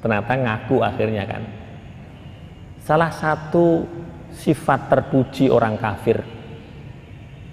ternyata 0.00 0.32
ngaku 0.36 0.76
akhirnya 0.80 1.24
kan 1.28 1.42
salah 2.80 3.12
satu 3.12 3.84
sifat 4.32 4.88
terpuji 4.88 5.52
orang 5.52 5.76
kafir 5.76 6.20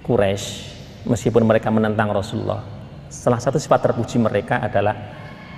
Quraisy 0.07 0.45
meskipun 1.03 1.43
mereka 1.43 1.67
menentang 1.67 2.09
Rasulullah 2.09 2.63
salah 3.11 3.39
satu 3.39 3.59
sifat 3.59 3.91
terpuji 3.91 4.19
mereka 4.19 4.63
adalah 4.63 4.95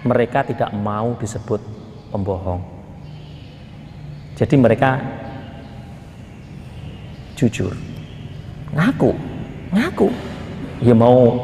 mereka 0.06 0.48
tidak 0.48 0.72
mau 0.72 1.12
disebut 1.20 1.60
pembohong. 2.10 2.62
Jadi 4.40 4.56
mereka 4.56 4.98
jujur 7.36 7.76
ngaku 8.72 9.12
ngaku. 9.76 10.08
Ya 10.80 10.96
mau 10.96 11.36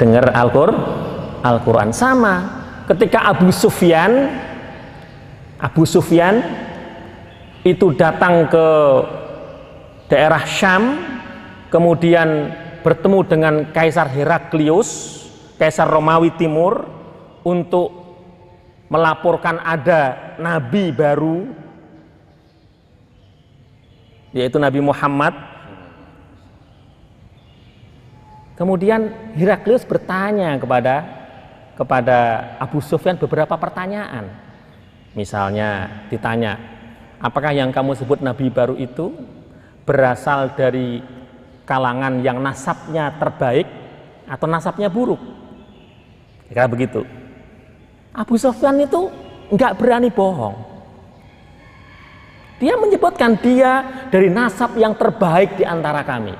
dengar 0.00 0.32
Al-Qur'an 0.32 0.76
Al-Quran 1.44 1.90
sama. 1.92 2.64
Ketika 2.88 3.28
Abu 3.28 3.52
Sufyan 3.52 4.32
Abu 5.60 5.84
Sufyan 5.84 6.42
itu 7.62 7.94
datang 7.94 8.48
ke 8.48 8.66
daerah 10.10 10.42
Syam 10.42 11.11
kemudian 11.72 12.52
bertemu 12.84 13.18
dengan 13.24 13.54
Kaisar 13.72 14.12
Heraklius, 14.12 15.24
Kaisar 15.56 15.88
Romawi 15.88 16.36
Timur 16.36 16.84
untuk 17.40 17.88
melaporkan 18.92 19.56
ada 19.64 20.36
nabi 20.36 20.92
baru 20.92 21.48
yaitu 24.36 24.60
Nabi 24.60 24.84
Muhammad. 24.84 25.32
Kemudian 28.52 29.32
Heraklius 29.32 29.88
bertanya 29.88 30.60
kepada 30.60 31.08
kepada 31.72 32.18
Abu 32.60 32.84
Sufyan 32.84 33.16
beberapa 33.16 33.56
pertanyaan. 33.56 34.28
Misalnya 35.16 36.04
ditanya, 36.12 36.60
apakah 37.20 37.52
yang 37.52 37.72
kamu 37.72 37.96
sebut 37.96 38.20
nabi 38.20 38.52
baru 38.52 38.76
itu 38.76 39.12
berasal 39.84 40.52
dari 40.56 41.00
kalangan 41.64 42.20
yang 42.20 42.42
nasabnya 42.42 43.14
terbaik 43.16 43.66
atau 44.26 44.46
nasabnya 44.48 44.88
buruk. 44.90 45.20
Kira 46.50 46.68
begitu. 46.68 47.06
Abu 48.12 48.36
Sofyan 48.36 48.82
itu 48.84 49.08
nggak 49.52 49.76
berani 49.80 50.12
bohong. 50.12 50.56
Dia 52.60 52.78
menyebutkan 52.78 53.34
dia 53.42 54.06
dari 54.12 54.30
nasab 54.30 54.78
yang 54.78 54.94
terbaik 54.94 55.58
di 55.58 55.64
antara 55.66 56.06
kami. 56.06 56.36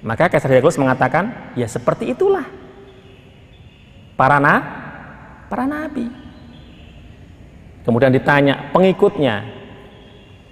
Maka 0.00 0.28
Kaisar 0.28 0.48
Heraklius 0.52 0.80
mengatakan, 0.80 1.52
ya 1.56 1.68
seperti 1.68 2.12
itulah 2.12 2.44
para 4.16 4.40
na, 4.40 4.54
para 5.48 5.64
nabi. 5.68 6.08
Kemudian 7.84 8.12
ditanya 8.12 8.72
pengikutnya, 8.72 9.44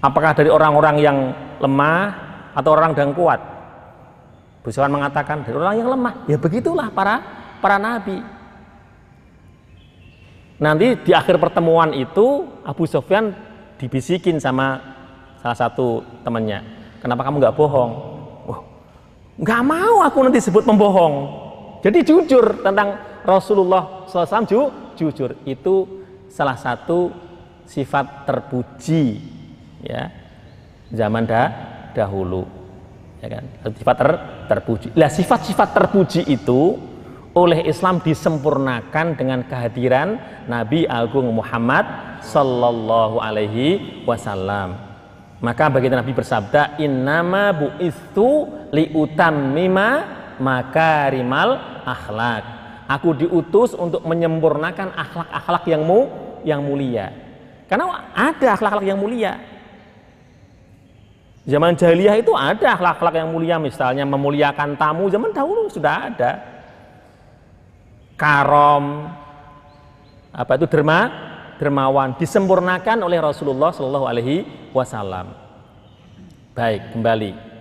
apakah 0.05 0.37
dari 0.37 0.53
orang-orang 0.53 0.97
yang 1.01 1.19
lemah 1.61 2.32
atau 2.53 2.71
orang 2.73 2.93
yang 2.97 3.13
kuat? 3.17 3.41
Buswan 4.63 4.95
mengatakan 4.95 5.43
dari 5.43 5.59
orang 5.59 5.75
yang 5.75 5.91
lemah. 5.91 6.15
Ya 6.31 6.39
begitulah 6.39 6.89
para 6.95 7.19
para 7.59 7.83
nabi. 7.83 8.23
Nanti 10.63 10.95
di 11.03 11.11
akhir 11.11 11.43
pertemuan 11.43 11.91
itu 11.91 12.47
Abu 12.63 12.87
Sofyan 12.87 13.35
dibisikin 13.83 14.39
sama 14.39 14.79
salah 15.43 15.59
satu 15.59 16.07
temannya. 16.23 16.63
Kenapa 17.03 17.27
kamu 17.27 17.43
nggak 17.43 17.57
bohong? 17.59 17.93
Oh, 18.47 18.61
nggak 19.43 19.63
mau 19.67 20.07
aku 20.07 20.23
nanti 20.23 20.39
sebut 20.39 20.63
pembohong. 20.63 21.15
Jadi 21.83 22.07
jujur 22.07 22.63
tentang 22.63 22.95
Rasulullah 23.27 24.07
SAW 24.07 24.47
ju, 24.47 24.71
jujur 24.95 25.35
itu 25.43 26.07
salah 26.31 26.55
satu 26.55 27.11
sifat 27.67 28.23
terpuji 28.31 29.19
ya 29.83 30.15
zaman 30.95 31.27
dah, 31.27 31.51
dahulu 31.95 32.63
ya 33.23 33.29
kan? 33.39 33.45
Sifat 33.79 33.97
ter, 33.97 34.11
terpuji. 34.51 34.89
Lah 34.99 35.09
sifat-sifat 35.09 35.69
terpuji 35.73 36.27
itu 36.27 36.77
oleh 37.33 37.65
Islam 37.65 38.03
disempurnakan 38.03 39.17
dengan 39.17 39.41
kehadiran 39.47 40.21
Nabi 40.51 40.85
Agung 40.85 41.33
Muhammad 41.33 41.87
Sallallahu 42.21 43.23
Alaihi 43.23 44.03
Wasallam. 44.05 44.77
Maka 45.43 45.73
baginda 45.73 45.99
Nabi 45.99 46.13
bersabda 46.13 46.79
innama 46.79 47.51
bu'istu 47.57 48.47
liutammima 48.71 49.89
makarimal 50.39 51.83
akhlak. 51.83 52.45
Aku 52.87 53.17
diutus 53.17 53.73
untuk 53.73 54.05
menyempurnakan 54.05 54.93
akhlak-akhlak 54.93 55.65
yang 55.67 55.83
mu 55.83 56.01
yang 56.45 56.61
mulia. 56.61 57.11
Karena 57.67 58.13
ada 58.13 58.47
akhlak-akhlak 58.53 58.87
yang 58.87 59.01
mulia 59.01 59.52
Zaman 61.43 61.75
jahiliyah 61.75 62.23
itu 62.23 62.31
ada 62.39 62.79
akhlak-akhlak 62.79 63.19
yang 63.19 63.29
mulia 63.35 63.59
misalnya 63.59 64.07
memuliakan 64.07 64.79
tamu 64.79 65.11
zaman 65.11 65.35
dahulu 65.35 65.67
sudah 65.67 66.11
ada. 66.11 66.33
karom, 68.13 69.11
apa 70.31 70.53
itu 70.55 70.71
derma, 70.71 71.11
dermawan, 71.59 72.15
disempurnakan 72.15 73.03
oleh 73.03 73.19
Rasulullah 73.19 73.75
Shallallahu 73.75 74.07
Alaihi 74.07 74.47
Wasallam. 74.71 75.35
Baik, 76.55 76.95
kembali. 76.95 77.53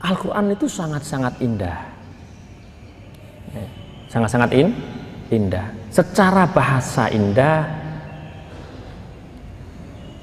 Al-Quran 0.00 0.56
itu 0.56 0.64
sangat-sangat 0.64 1.44
indah. 1.44 1.78
Ya, 3.52 3.66
sangat-sangat 4.08 4.50
in, 4.56 4.72
indah. 5.28 5.68
Secara 5.92 6.48
bahasa 6.48 7.12
indah, 7.12 7.68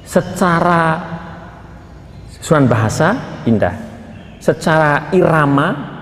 secara 0.01 0.97
susunan 2.41 2.69
bahasa 2.69 3.41
indah, 3.45 3.75
secara 4.37 5.09
irama. 5.13 5.95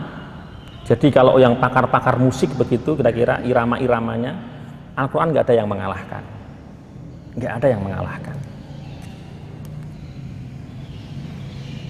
Jadi 0.85 1.09
kalau 1.09 1.41
yang 1.41 1.57
pakar-pakar 1.57 2.21
musik 2.21 2.53
begitu 2.53 2.93
kira-kira 2.93 3.41
irama-iramanya, 3.41 4.37
Al-Quran 4.93 5.33
nggak 5.33 5.45
ada 5.49 5.55
yang 5.57 5.67
mengalahkan, 5.67 6.23
nggak 7.33 7.53
ada 7.57 7.67
yang 7.67 7.81
mengalahkan. 7.81 8.37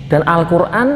Dan 0.06 0.22
Al-Quran 0.24 0.90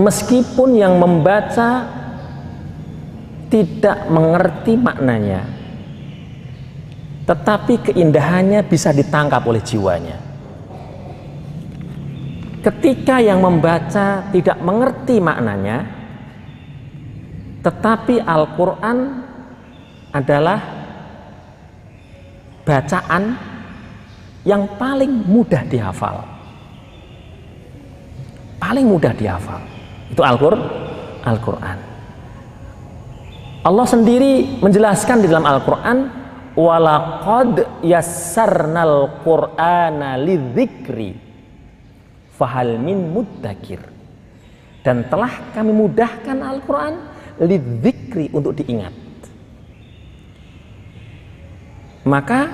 meskipun 0.00 0.74
yang 0.74 0.96
membaca 0.98 1.86
tidak 3.52 4.08
mengerti 4.10 4.74
maknanya, 4.74 5.59
tetapi 7.30 7.94
keindahannya 7.94 8.66
bisa 8.66 8.90
ditangkap 8.90 9.46
oleh 9.46 9.62
jiwanya. 9.62 10.18
Ketika 12.58 13.22
yang 13.22 13.38
membaca 13.38 14.26
tidak 14.34 14.58
mengerti 14.58 15.22
maknanya, 15.22 15.86
tetapi 17.62 18.18
Al-Quran 18.18 18.98
adalah 20.10 20.58
bacaan 22.66 23.38
yang 24.42 24.66
paling 24.74 25.22
mudah 25.30 25.62
dihafal. 25.70 26.26
Paling 28.58 28.90
mudah 28.90 29.14
dihafal. 29.14 29.62
Itu 30.10 30.26
Al-Quran. 30.26 31.78
Allah 33.62 33.86
sendiri 33.86 34.58
menjelaskan 34.58 35.22
di 35.22 35.30
dalam 35.30 35.46
Al-Quran 35.46 36.19
walaqad 36.58 37.82
yassarnal 37.84 39.22
qur'ana 39.22 40.18
lidzikri 40.18 41.14
fahal 42.34 42.80
min 42.80 43.12
muddakir. 43.12 43.80
Dan 44.80 45.04
telah 45.12 45.52
kami 45.52 45.76
mudahkan 45.76 46.40
Al-Quran 46.40 46.94
lidzikri 47.36 48.32
untuk 48.32 48.56
diingat. 48.56 48.96
Maka 52.08 52.48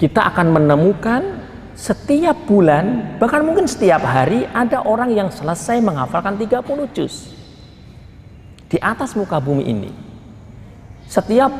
kita 0.00 0.24
akan 0.32 0.56
menemukan 0.56 1.22
setiap 1.76 2.48
bulan 2.48 3.16
bahkan 3.20 3.44
mungkin 3.44 3.68
setiap 3.68 4.04
hari 4.04 4.44
ada 4.52 4.84
orang 4.84 5.12
yang 5.12 5.28
selesai 5.28 5.80
menghafalkan 5.84 6.36
30 6.40 6.64
juz 6.96 7.32
di 8.72 8.80
atas 8.80 9.12
muka 9.12 9.36
bumi 9.36 9.68
ini. 9.68 9.92
Setiap 11.04 11.52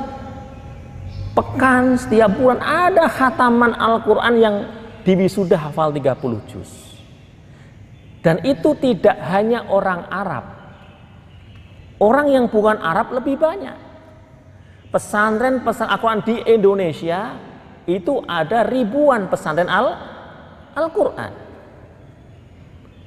pekan, 1.32 1.96
setiap 1.96 2.32
bulan 2.36 2.60
ada 2.60 3.08
khataman 3.08 3.72
Al-Quran 3.76 4.34
yang 4.38 4.56
diwisuda 5.02 5.58
hafal 5.58 5.90
30 5.90 6.50
juz. 6.50 6.70
Dan 8.22 8.38
itu 8.46 8.72
tidak 8.78 9.18
hanya 9.34 9.66
orang 9.66 10.06
Arab. 10.06 10.44
Orang 11.98 12.30
yang 12.30 12.46
bukan 12.46 12.78
Arab 12.78 13.10
lebih 13.10 13.34
banyak. 13.34 13.74
Pesantren 14.94 15.64
pesantren 15.64 15.90
Al-Quran 15.98 16.20
di 16.22 16.36
Indonesia 16.46 17.34
itu 17.88 18.22
ada 18.28 18.62
ribuan 18.62 19.26
pesantren 19.26 19.66
Al-Quran. 20.76 21.32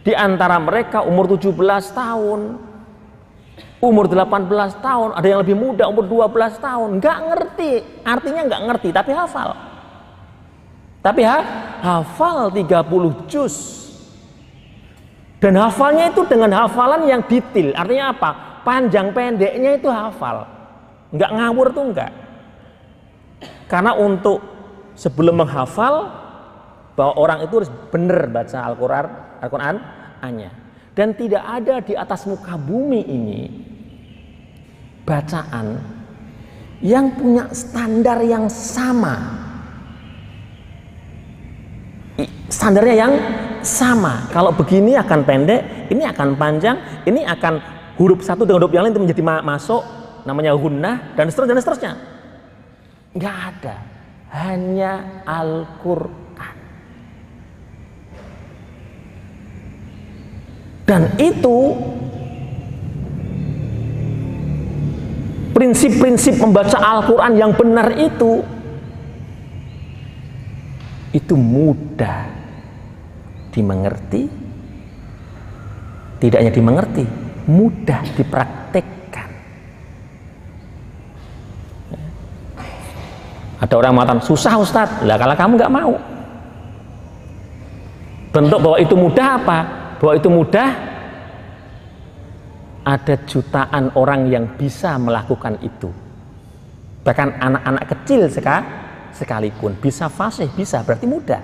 Di 0.06 0.14
antara 0.14 0.60
mereka 0.62 1.02
umur 1.02 1.32
17 1.32 1.56
tahun, 1.96 2.42
umur 3.84 4.08
18 4.08 4.48
tahun, 4.80 5.10
ada 5.16 5.28
yang 5.28 5.40
lebih 5.44 5.58
muda 5.58 5.88
umur 5.88 6.08
12 6.08 6.58
tahun, 6.60 6.90
nggak 7.00 7.18
ngerti, 7.32 7.72
artinya 8.04 8.42
nggak 8.48 8.62
ngerti, 8.72 8.90
tapi 8.96 9.12
hafal. 9.12 9.50
Tapi 11.04 11.22
ha, 11.22 11.38
hafal 11.84 12.50
30 12.50 13.30
juz. 13.30 13.56
Dan 15.38 15.60
hafalnya 15.60 16.10
itu 16.10 16.26
dengan 16.26 16.50
hafalan 16.66 17.06
yang 17.06 17.22
detail, 17.28 17.76
artinya 17.78 18.16
apa? 18.16 18.30
Panjang 18.66 19.14
pendeknya 19.14 19.78
itu 19.78 19.86
hafal. 19.92 20.50
Nggak 21.14 21.32
ngawur 21.38 21.68
tuh 21.70 21.86
nggak. 21.94 22.12
Karena 23.70 23.94
untuk 23.94 24.42
sebelum 24.98 25.46
menghafal, 25.46 26.10
bahwa 26.96 27.14
orang 27.20 27.40
itu 27.44 27.54
harus 27.62 27.72
benar 27.92 28.26
baca 28.32 28.58
Al-Quran, 28.72 29.06
Al-Quran 29.44 29.76
hanya. 30.24 30.50
Dan 30.96 31.12
tidak 31.12 31.44
ada 31.44 31.84
di 31.84 31.92
atas 31.92 32.24
muka 32.24 32.56
bumi 32.56 33.04
ini 33.04 33.42
bacaan 35.04 35.76
yang 36.80 37.12
punya 37.20 37.52
standar 37.52 38.24
yang 38.24 38.48
sama. 38.48 39.44
Standarnya 42.48 42.96
yang 42.96 43.14
sama. 43.60 44.32
Kalau 44.32 44.56
begini 44.56 44.96
akan 44.96 45.20
pendek, 45.28 45.92
ini 45.92 46.08
akan 46.08 46.40
panjang, 46.40 47.04
ini 47.04 47.28
akan 47.28 47.60
huruf 48.00 48.24
satu 48.24 48.48
dengan 48.48 48.64
huruf 48.64 48.72
yang 48.72 48.88
lain 48.88 48.96
itu 48.96 49.04
menjadi 49.04 49.24
masuk, 49.44 49.84
namanya 50.24 50.56
hunnah 50.56 51.12
dan 51.20 51.28
seterusnya 51.28 51.60
dan 51.60 51.64
seterusnya. 51.64 51.94
Enggak 53.16 53.36
ada. 53.52 53.76
Hanya 54.32 55.24
Al-Qur'an. 55.28 56.25
Dan 60.86 61.18
itu 61.18 61.74
prinsip-prinsip 65.58 66.38
membaca 66.38 66.78
Al-Quran 66.78 67.34
yang 67.42 67.52
benar 67.58 67.90
itu 67.98 68.46
itu 71.16 71.34
mudah 71.34 72.28
dimengerti 73.50 74.28
tidak 76.22 76.38
hanya 76.44 76.54
dimengerti 76.54 77.04
mudah 77.50 78.02
dipraktekkan. 78.14 79.30
Ada 83.64 83.74
orang 83.74 83.94
mengatakan 83.96 84.22
susah 84.22 84.54
Ustadz. 84.60 85.02
Lah 85.08 85.18
kalau 85.18 85.34
kamu 85.34 85.52
nggak 85.58 85.74
mau. 85.74 85.94
Bentuk 88.36 88.60
bahwa 88.60 88.78
itu 88.84 88.96
mudah 89.00 89.40
apa 89.40 89.85
bahwa 90.00 90.16
itu 90.16 90.32
mudah. 90.32 90.96
Ada 92.86 93.18
jutaan 93.26 93.90
orang 93.98 94.30
yang 94.30 94.46
bisa 94.62 94.94
melakukan 95.02 95.58
itu. 95.66 95.90
Bahkan 97.02 97.42
anak-anak 97.42 97.98
kecil 97.98 98.30
sekalipun. 99.10 99.74
Bisa 99.82 100.06
fasih 100.06 100.54
bisa. 100.54 100.86
Berarti 100.86 101.10
mudah. 101.10 101.42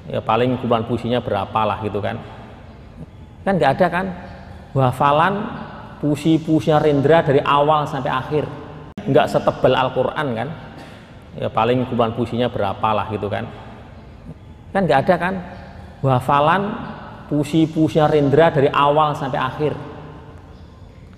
ya 0.06 0.22
paling 0.22 0.62
kumpulan 0.62 0.86
puisinya 0.86 1.18
berapa 1.18 1.60
lah 1.65 1.82
gitu 1.82 1.98
kan. 1.98 2.22
Kan 3.42 3.58
nggak 3.58 3.72
ada 3.80 3.88
kan, 3.89 4.06
hafalan 4.78 5.34
puisi-puisinya 6.04 6.78
Rendra 6.78 7.26
dari 7.26 7.42
awal 7.42 7.89
sampai 7.89 8.12
akhir, 8.13 8.46
nggak 9.10 9.26
setebal 9.26 9.74
Al-Quran 9.74 10.28
kan, 10.38 10.50
ya 11.39 11.50
paling 11.50 11.89
kumpulan 11.89 12.13
puisinya 12.13 12.48
berapa 12.52 12.89
lah 12.94 13.10
gitu 13.10 13.26
kan. 13.32 13.50
Kan 14.70 14.86
nggak 14.86 15.02
ada 15.10 15.15
kan. 15.18 15.36
Hafalan 16.00 16.62
puisi-puisinya 17.28 18.08
Rendra 18.08 18.54
dari 18.56 18.72
awal 18.72 19.12
sampai 19.12 19.36
akhir 19.36 19.74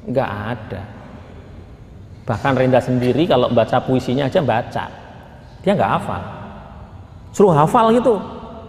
nggak 0.07 0.29
ada. 0.29 0.81
Bahkan 2.25 2.53
Rendra 2.57 2.81
sendiri 2.81 3.27
kalau 3.27 3.51
baca 3.51 3.77
puisinya 3.81 4.29
aja 4.29 4.39
baca. 4.41 4.85
Dia 5.61 5.71
nggak 5.77 5.91
hafal. 5.99 6.21
Suruh 7.33 7.53
hafal 7.53 7.93
gitu? 7.93 8.15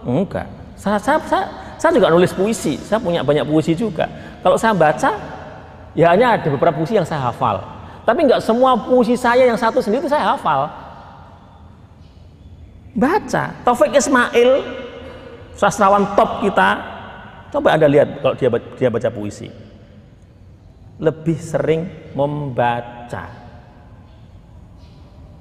Enggak 0.03 0.63
saya, 0.83 0.99
saya, 0.99 1.15
saya, 1.23 1.45
saya 1.79 1.91
juga 1.95 2.11
nulis 2.11 2.35
puisi. 2.35 2.75
Saya 2.75 2.99
punya 2.99 3.23
banyak 3.23 3.47
puisi 3.47 3.71
juga. 3.71 4.03
Kalau 4.43 4.59
saya 4.59 4.75
baca 4.75 5.15
ya 5.95 6.11
hanya 6.11 6.35
ada 6.35 6.47
beberapa 6.51 6.75
puisi 6.75 6.99
yang 6.99 7.07
saya 7.07 7.31
hafal. 7.31 7.63
Tapi 8.03 8.27
nggak 8.27 8.43
semua 8.43 8.75
puisi 8.75 9.15
saya 9.15 9.47
yang 9.47 9.55
satu 9.55 9.79
sendiri 9.79 10.03
itu 10.03 10.11
saya 10.11 10.35
hafal. 10.35 10.67
Baca. 12.93 13.55
Taufik 13.63 13.95
Ismail, 13.95 14.51
sastrawan 15.55 16.03
top 16.19 16.43
kita, 16.43 16.69
coba 17.49 17.79
Anda 17.79 17.87
lihat 17.87 18.19
kalau 18.19 18.35
dia, 18.35 18.49
dia 18.75 18.89
baca 18.91 19.07
puisi. 19.07 19.47
Lebih 21.01 21.37
sering 21.39 21.89
membaca. 22.13 23.29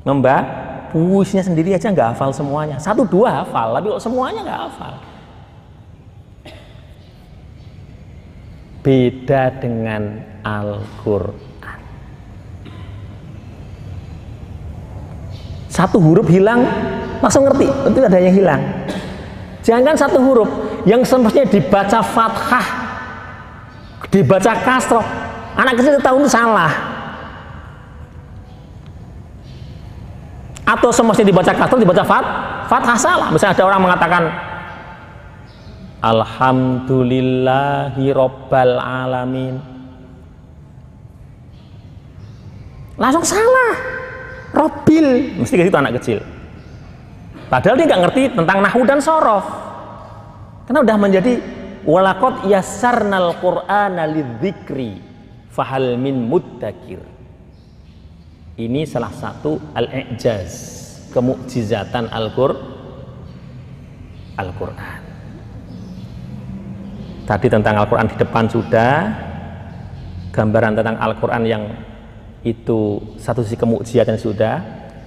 Membaca 0.02 0.90
puisinya 0.90 1.44
sendiri 1.44 1.72
aja 1.72 1.88
nggak 1.88 2.16
hafal 2.16 2.30
semuanya. 2.34 2.76
Satu 2.76 3.08
dua 3.08 3.42
hafal, 3.42 3.76
tapi 3.76 3.86
kok 3.92 4.02
semuanya 4.02 4.40
nggak 4.44 4.60
hafal. 4.68 4.94
Beda 8.82 9.42
dengan 9.62 10.02
Al-Quran. 10.42 11.80
Satu 15.70 16.02
huruf 16.02 16.26
hilang, 16.28 16.66
langsung 17.22 17.46
ngerti 17.46 17.70
itu 17.70 17.98
ada 18.02 18.18
yang 18.18 18.34
hilang 18.34 18.62
jangan 19.62 19.94
satu 19.94 20.18
huruf 20.18 20.50
yang 20.82 21.06
semestinya 21.06 21.46
dibaca 21.46 22.02
fathah 22.02 22.66
dibaca 24.10 24.52
kasroh 24.66 25.06
anak 25.56 25.76
kecil 25.76 26.00
tahu 26.00 26.20
itu 26.24 26.30
salah. 26.32 26.72
Atau 30.62 30.94
semestinya 30.94 31.34
dibaca 31.34 31.50
kasroh 31.52 31.82
dibaca 31.82 32.04
fat 32.06 32.24
fathah 32.70 32.96
salah. 32.96 33.28
Misalnya 33.34 33.58
ada 33.58 33.64
orang 33.66 33.82
mengatakan 33.82 34.30
Alhamdulillahi 36.02 38.12
Rabbal 38.14 38.78
Alamin. 38.80 39.60
Langsung 42.96 43.24
salah. 43.26 43.76
Robil 44.52 45.40
mesti 45.40 45.56
gitu 45.56 45.76
anak 45.76 45.94
kecil. 46.00 46.20
Padahal 47.48 47.76
dia 47.76 47.86
nggak 47.88 48.02
ngerti 48.08 48.28
tentang 48.36 48.62
nahu 48.64 48.84
dan 48.88 49.00
sorof. 49.00 49.44
Karena 50.68 50.80
udah 50.84 50.96
menjadi 50.96 51.40
walakot 51.84 52.44
yasarnal 52.48 53.34
qur'ana 53.42 54.06
lidzikri 54.08 55.11
fahal 55.52 56.00
min 56.00 56.26
muddakir. 56.26 56.98
Ini 58.56 58.84
salah 58.88 59.12
satu 59.12 59.60
al-i'jaz, 59.76 60.52
kemukjizatan 61.12 62.08
Al-Qur'an. 64.36 65.00
Tadi 67.28 67.46
tentang 67.48 67.76
Al-Qur'an 67.80 68.08
di 68.08 68.16
depan 68.16 68.44
sudah 68.48 68.92
gambaran 70.32 70.72
tentang 70.76 70.96
Al-Qur'an 71.00 71.44
yang 71.44 71.64
itu 72.42 72.98
satu 73.20 73.44
sisi 73.44 73.56
kemukjizatan 73.60 74.18
sudah. 74.18 74.60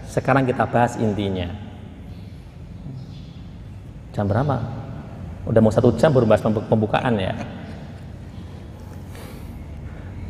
Sekarang 0.05 0.45
kita 0.45 0.69
bahas 0.69 0.95
intinya 1.01 1.49
Jam 4.15 4.31
berapa? 4.31 4.63
Udah 5.43 5.59
mau 5.59 5.75
satu 5.75 5.91
jam 5.99 6.15
baru 6.15 6.23
bahas 6.23 6.39
pembukaan 6.39 7.19
ya. 7.19 7.35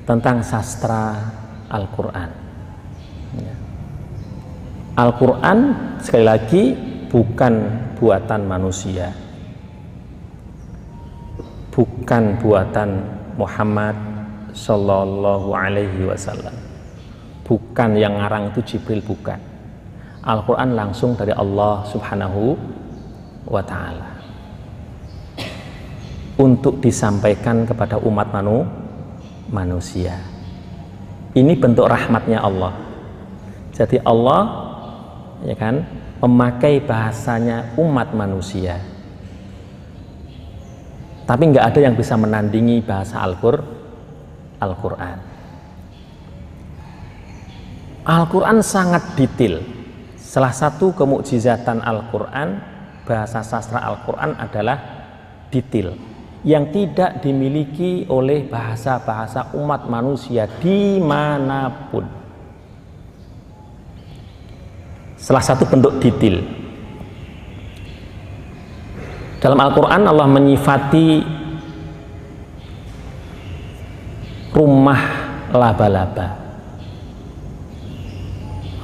Tentang 0.05 0.37
sastra 0.45 1.17
Al-Quran. 1.69 2.29
Ya. 3.41 3.55
Al-Quran 5.01 5.59
sekali 5.99 6.25
lagi 6.25 6.63
bukan 7.09 7.53
buatan 7.97 8.41
manusia. 8.45 9.09
Bukan 11.73 12.39
buatan 12.39 12.89
Muhammad 13.35 13.97
Sallallahu 14.55 15.51
Alaihi 15.51 16.07
Wasallam. 16.07 16.53
Bukan 17.43 17.99
yang 17.99 18.15
ngarang 18.21 18.55
itu 18.55 18.61
Jibril 18.63 19.03
bukan. 19.03 19.37
Al-Quran 20.25 20.73
langsung 20.73 21.13
dari 21.13 21.35
Allah 21.35 21.85
Subhanahu 21.85 22.57
wa 23.45 23.61
taala 23.61 24.15
untuk 26.35 26.83
disampaikan 26.83 27.63
kepada 27.63 27.95
umat 28.03 28.27
manu, 28.31 28.67
manusia. 29.49 30.17
Ini 31.35 31.53
bentuk 31.59 31.85
rahmatnya 31.85 32.39
Allah. 32.39 32.73
Jadi 33.75 33.99
Allah 34.07 34.41
ya 35.43 35.55
kan 35.59 35.83
memakai 36.23 36.79
bahasanya 36.79 37.75
umat 37.75 38.15
manusia. 38.15 38.79
Tapi 41.25 41.43
nggak 41.51 41.65
ada 41.73 41.79
yang 41.81 41.97
bisa 41.97 42.15
menandingi 42.15 42.85
bahasa 42.85 43.19
Al-Qur'an. 43.19 43.75
Al-Quran. 44.55 45.17
Al-Quran 48.05 48.57
sangat 48.63 49.17
detail. 49.19 49.59
Salah 50.15 50.53
satu 50.55 50.95
kemukjizatan 50.95 51.83
Al-Quran 51.83 52.61
bahasa 53.03 53.43
sastra 53.43 53.83
Al-Quran 53.83 54.37
adalah 54.39 54.77
detail 55.51 56.14
yang 56.45 56.69
tidak 56.69 57.25
dimiliki 57.25 58.05
oleh 58.05 58.45
bahasa-bahasa 58.45 59.57
umat 59.57 59.89
manusia 59.89 60.45
di 60.61 61.01
mana 61.01 61.89
pun. 61.89 62.05
Salah 65.17 65.41
satu 65.41 65.65
bentuk 65.65 65.97
detail. 65.97 66.45
Dalam 69.41 69.57
Al-Quran 69.57 70.05
Allah 70.05 70.29
menyifati 70.29 71.07
rumah 74.53 75.01
laba-laba. 75.49 76.27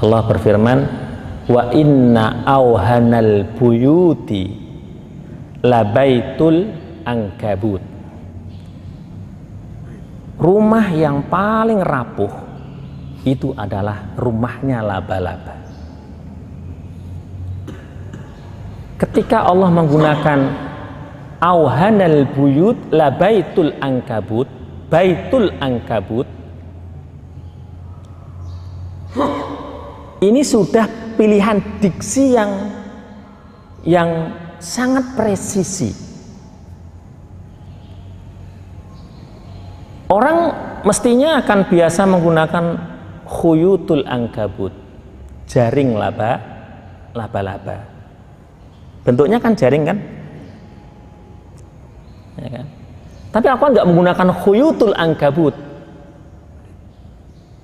Allah 0.01 0.21
berfirman, 0.25 0.79
wa 1.45 1.69
inna 1.77 2.41
auhanal 2.41 3.53
buyuti 3.53 4.49
labaitul 5.61 6.80
angkabut 7.05 7.81
rumah 10.41 10.87
yang 10.89 11.25
paling 11.29 11.81
rapuh 11.81 12.33
itu 13.23 13.53
adalah 13.53 14.13
rumahnya 14.17 14.81
laba-laba 14.81 15.55
ketika 18.97 19.45
Allah 19.45 19.69
menggunakan 19.69 20.39
auhanal 21.41 22.25
buyut 22.33 22.77
labaitul 22.89 23.73
angkabut 23.81 24.49
baitul 24.89 25.53
angkabut 25.61 26.25
ini 30.21 30.45
sudah 30.45 30.85
pilihan 31.17 31.57
diksi 31.81 32.37
yang 32.37 32.51
yang 33.81 34.09
sangat 34.61 35.17
presisi. 35.17 36.10
Orang 40.11 40.51
mestinya 40.83 41.39
akan 41.39 41.71
biasa 41.71 42.03
menggunakan 42.03 42.65
khuyutul 43.23 44.03
angkabut, 44.03 44.75
jaring 45.47 45.95
laba, 45.95 46.35
laba-laba. 47.15 47.87
Bentuknya 49.07 49.39
kan 49.39 49.55
jaring 49.55 49.87
kan? 49.87 49.97
Ya 52.43 52.49
kan? 52.59 52.65
Tapi 53.31 53.47
aku 53.55 53.63
nggak 53.71 53.87
menggunakan 53.87 54.27
khuyutul 54.35 54.91
angkabut. 54.99 55.55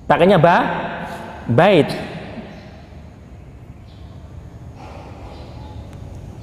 Pakainya 0.08 0.40
ba, 0.40 0.56
bait. 1.52 1.92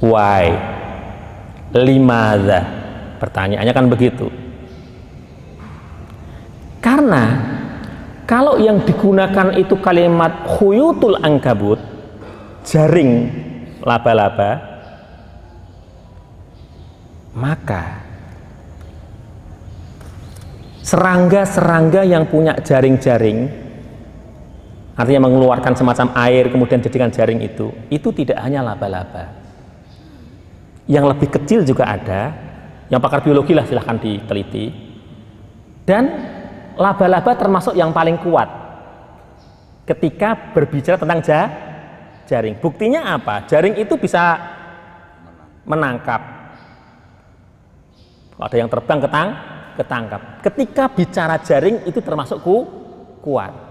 Why? 0.06 0.53
Limada? 1.74 2.62
Pertanyaannya 3.18 3.74
kan 3.74 3.89
begitu 3.89 4.44
karena 6.86 7.23
kalau 8.29 8.61
yang 8.61 8.86
digunakan 8.86 9.57
itu 9.57 9.73
kalimat 9.81 10.45
khuyutul 10.45 11.17
angkabut 11.17 11.81
jaring 12.61 13.33
laba-laba 13.81 14.61
maka 17.33 18.05
serangga-serangga 20.86 22.05
yang 22.05 22.29
punya 22.29 22.53
jaring-jaring 22.61 23.49
artinya 24.95 25.27
mengeluarkan 25.27 25.73
semacam 25.73 26.13
air 26.21 26.53
kemudian 26.53 26.79
jadikan 26.86 27.09
jaring 27.09 27.41
itu 27.41 27.73
itu 27.89 28.13
tidak 28.13 28.39
hanya 28.39 28.63
laba-laba. 28.63 29.43
Yang 30.86 31.05
lebih 31.17 31.29
kecil 31.33 31.65
juga 31.65 31.89
ada 31.89 32.31
yang 32.93 33.01
pakar 33.01 33.25
biologi 33.25 33.57
lah 33.57 33.65
silahkan 33.65 33.97
diteliti. 33.97 34.69
Dan 35.83 36.34
laba-laba 36.76 37.32
termasuk 37.36 37.73
yang 37.76 37.95
paling 37.95 38.19
kuat 38.21 38.47
ketika 39.86 40.55
berbicara 40.55 40.99
tentang 40.99 41.19
ja, 41.23 41.41
jaring 42.26 42.57
buktinya 42.59 43.15
apa? 43.15 43.45
jaring 43.47 43.80
itu 43.80 43.95
bisa 43.95 44.39
menangkap 45.65 46.21
ada 48.36 48.55
yang 48.55 48.67
terbang 48.67 48.99
ketang 48.99 49.30
ketangkap 49.76 50.21
ketika 50.43 50.84
bicara 50.91 51.36
jaring 51.39 51.84
itu 51.88 51.99
termasuk 52.03 52.43
ku, 52.43 52.67
kuat 53.23 53.65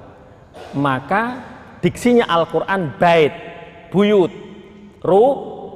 maka 0.75 1.55
diksinya 1.85 2.25
Al-Quran 2.25 2.97
bait, 2.97 3.33
buyut, 3.93 4.33
ru, 5.05 5.25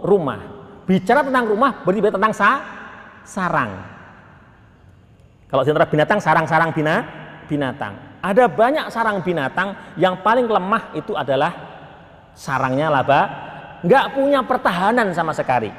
rumah. 0.01 0.41
Bicara 0.89 1.21
tentang 1.21 1.53
rumah 1.53 1.85
berarti 1.85 2.09
tentang 2.09 2.33
sa, 2.33 2.51
sarang. 3.29 3.98
Kalau 5.49 5.65
di 5.65 5.73
binatang, 5.73 6.21
sarang-sarang 6.21 6.71
bina, 6.77 7.05
binatang. 7.49 7.97
Ada 8.21 8.45
banyak 8.47 8.93
sarang 8.93 9.25
binatang 9.25 9.73
yang 9.97 10.21
paling 10.21 10.45
lemah 10.45 10.93
itu 10.93 11.17
adalah 11.17 11.55
sarangnya 12.37 12.93
laba, 12.93 13.21
nggak 13.81 14.07
punya 14.13 14.45
pertahanan 14.45 15.09
sama 15.17 15.33
sekali. 15.33 15.73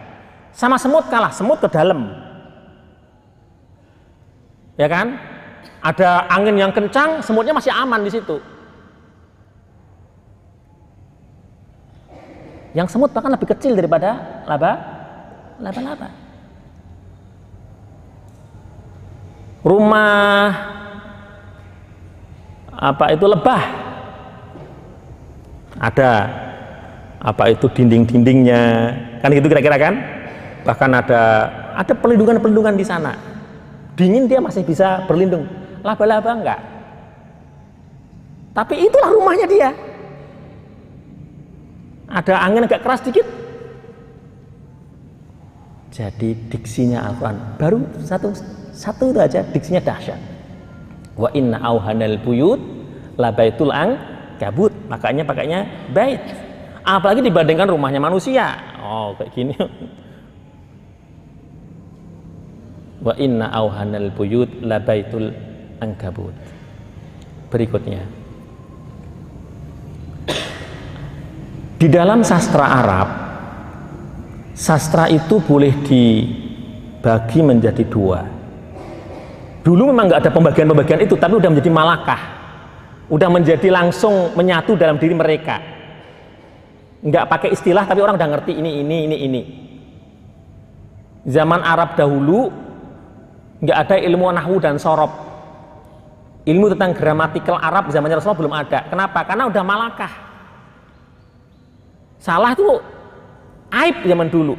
Sama 0.49 0.81
semut 0.81 1.05
kalah, 1.07 1.29
semut 1.29 1.61
ke 1.61 1.69
dalam. 1.69 2.09
Ya 4.79 4.89
kan? 4.89 5.19
Ada 5.79 6.27
angin 6.33 6.57
yang 6.57 6.73
kencang, 6.73 7.21
semutnya 7.21 7.53
masih 7.53 7.71
aman 7.71 8.01
di 8.01 8.11
situ. 8.11 8.41
Yang 12.73 12.95
semut 12.95 13.13
bahkan 13.13 13.33
lebih 13.33 13.49
kecil 13.49 13.73
daripada 13.77 14.43
laba 14.45 14.71
laba-laba. 15.59 16.28
Rumah 19.69 20.49
apa 22.73 23.05
itu 23.13 23.25
lebah? 23.29 23.61
Ada 25.77 26.11
apa 27.21 27.53
itu 27.53 27.69
dinding-dindingnya? 27.69 28.61
Kan 29.21 29.29
gitu 29.37 29.45
kira-kira 29.45 29.77
kan? 29.77 29.93
Bahkan 30.65 30.89
ada 30.89 31.21
ada 31.77 31.93
perlindungan-perlindungan 31.93 32.73
di 32.73 32.85
sana. 32.87 33.13
Dingin 33.93 34.25
dia 34.25 34.41
masih 34.41 34.65
bisa 34.65 35.05
berlindung. 35.05 35.45
Laba-laba 35.85 36.33
enggak. 36.33 36.59
Tapi 38.57 38.89
itulah 38.89 39.13
rumahnya 39.13 39.45
dia 39.45 39.69
ada 42.09 42.41
angin 42.41 42.65
agak 42.65 42.81
keras 42.81 43.05
dikit 43.05 43.25
jadi 45.93 46.29
diksinya 46.49 47.05
Al-Quran 47.05 47.37
baru 47.61 47.77
satu 48.01 48.33
satu 48.79 49.11
itu 49.11 49.19
aja 49.19 49.43
diksinya 49.43 49.83
dahsyat. 49.83 50.15
Wa 51.19 51.27
inna 51.35 51.59
auhanal 51.59 52.15
buyut 52.23 52.63
la 53.19 53.35
baitul 53.35 53.75
ang 53.75 53.99
kabut 54.39 54.71
makanya 54.87 55.27
pakainya 55.27 55.67
bait. 55.91 56.23
Apalagi 56.87 57.19
dibandingkan 57.27 57.67
rumahnya 57.75 57.99
manusia. 57.99 58.55
Oh 58.79 59.11
kayak 59.19 59.35
gini. 59.35 59.51
Wa 63.03 63.19
inna 63.19 63.51
auhanal 63.51 64.15
buyut 64.15 64.63
la 64.63 64.79
baitul 64.79 65.35
angkabut 65.83 66.31
berikutnya. 67.51 67.99
Di 71.79 71.87
dalam 71.87 72.23
sastra 72.27 72.63
Arab, 72.79 73.07
sastra 74.55 75.11
itu 75.11 75.39
boleh 75.43 75.71
dibagi 75.83 77.39
menjadi 77.43 77.83
dua. 77.87 78.38
Dulu 79.69 79.93
memang 79.93 80.09
nggak 80.09 80.25
ada 80.25 80.33
pembagian-pembagian 80.33 81.05
itu, 81.05 81.13
tapi 81.13 81.37
udah 81.37 81.53
menjadi 81.53 81.69
malakah, 81.69 82.21
udah 83.05 83.29
menjadi 83.29 83.69
langsung 83.69 84.33
menyatu 84.33 84.73
dalam 84.73 84.97
diri 84.97 85.13
mereka. 85.13 85.61
Nggak 87.05 87.29
pakai 87.29 87.53
istilah, 87.53 87.85
tapi 87.85 88.01
orang 88.01 88.17
udah 88.17 88.29
ngerti 88.33 88.57
ini, 88.57 88.81
ini, 88.81 88.97
ini, 89.05 89.17
ini. 89.29 89.41
Zaman 91.29 91.61
Arab 91.61 91.93
dahulu 91.93 92.49
nggak 93.61 93.77
ada 93.77 93.95
ilmu 94.01 94.25
nahwu 94.33 94.57
dan 94.57 94.81
sorob. 94.81 95.13
Ilmu 96.49 96.73
tentang 96.73 96.97
gramatikal 96.97 97.61
Arab 97.61 97.93
zamannya 97.93 98.17
Rasulullah 98.17 98.41
belum 98.41 98.55
ada. 98.57 98.79
Kenapa? 98.89 99.21
Karena 99.21 99.45
udah 99.45 99.61
malakah 99.61 100.13
Salah 102.17 102.51
itu 102.57 102.65
aib 103.69 104.01
zaman 104.01 104.33
dulu. 104.33 104.57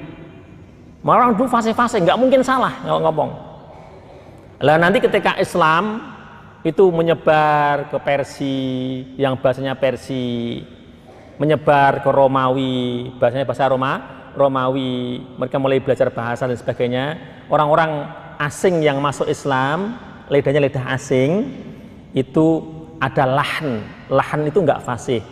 Orang 1.02 1.34
dulu 1.34 1.50
fase-fase, 1.50 1.98
nggak 1.98 2.14
mungkin 2.14 2.46
salah 2.46 2.72
ngomong. 2.86 3.49
Lah 4.60 4.76
nanti 4.76 5.00
ketika 5.00 5.40
Islam 5.40 6.04
itu 6.60 6.84
menyebar 6.92 7.88
ke 7.88 7.96
Persi, 8.04 8.60
yang 9.16 9.40
bahasanya 9.40 9.72
Persi, 9.72 10.60
menyebar 11.40 12.04
ke 12.04 12.10
Romawi, 12.12 13.08
bahasanya 13.16 13.48
bahasa 13.48 13.72
Roma, 13.72 13.92
Romawi, 14.36 15.24
mereka 15.40 15.56
mulai 15.56 15.80
belajar 15.80 16.12
bahasa 16.12 16.44
dan 16.44 16.60
sebagainya. 16.60 17.16
Orang-orang 17.48 18.12
asing 18.36 18.84
yang 18.84 19.00
masuk 19.00 19.24
Islam, 19.32 19.96
lidahnya 20.28 20.60
lidah 20.60 20.92
asing, 20.92 21.48
itu 22.12 22.60
ada 23.00 23.24
lahan. 23.24 23.80
Lahan 24.12 24.44
itu 24.44 24.60
nggak 24.60 24.84
fasih 24.84 25.24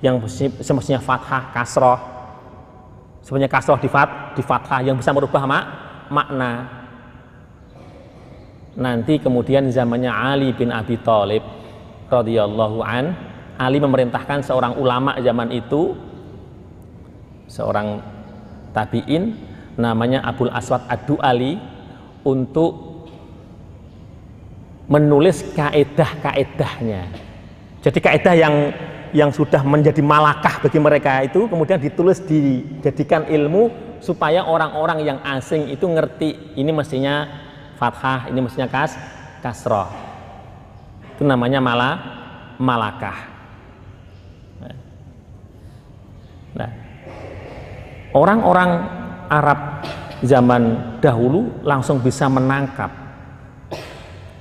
yang 0.00 0.16
semestinya 0.64 1.04
fathah, 1.04 1.52
kasroh, 1.52 2.00
sebenarnya 3.20 3.52
kasroh 3.52 3.76
di, 3.76 3.92
fat, 3.92 4.32
di 4.32 4.40
fathah 4.40 4.80
yang 4.80 4.96
bisa 4.96 5.12
merubah 5.12 5.44
mak, 5.44 5.64
makna. 6.08 6.79
Nanti 8.78 9.18
kemudian 9.18 9.66
zamannya 9.70 10.10
Ali 10.10 10.54
bin 10.54 10.70
Abi 10.70 10.94
Thalib 11.02 11.42
radhiyallahu 12.06 12.78
an, 12.86 13.14
Ali 13.58 13.82
memerintahkan 13.82 14.46
seorang 14.46 14.78
ulama 14.78 15.18
zaman 15.18 15.50
itu, 15.50 15.98
seorang 17.50 17.98
tabiin 18.70 19.34
namanya 19.74 20.22
Abdul 20.22 20.54
Aswad 20.54 20.86
Adu 20.86 21.18
Ali 21.18 21.58
untuk 22.22 23.02
menulis 24.90 25.46
kaedah-kaedahnya. 25.54 27.02
Jadi 27.80 27.98
kaedah 27.98 28.34
yang 28.36 28.54
yang 29.10 29.30
sudah 29.34 29.66
menjadi 29.66 29.98
malakah 30.02 30.62
bagi 30.62 30.78
mereka 30.78 31.26
itu 31.26 31.50
kemudian 31.50 31.82
ditulis 31.82 32.22
dijadikan 32.22 33.26
ilmu 33.26 33.70
supaya 33.98 34.46
orang-orang 34.46 35.02
yang 35.02 35.18
asing 35.26 35.66
itu 35.66 35.82
ngerti 35.82 36.54
ini 36.54 36.70
mestinya 36.70 37.26
fathah, 37.80 38.28
ini 38.28 38.44
mestinya 38.44 38.68
kas 38.68 38.92
kasroh. 39.40 39.88
Itu 41.16 41.24
namanya 41.24 41.64
malah 41.64 41.94
malakah. 42.60 43.18
Nah, 46.50 46.70
orang-orang 48.12 48.70
Arab 49.30 49.60
zaman 50.20 50.62
dahulu 51.00 51.64
langsung 51.64 52.02
bisa 52.04 52.28
menangkap 52.28 52.92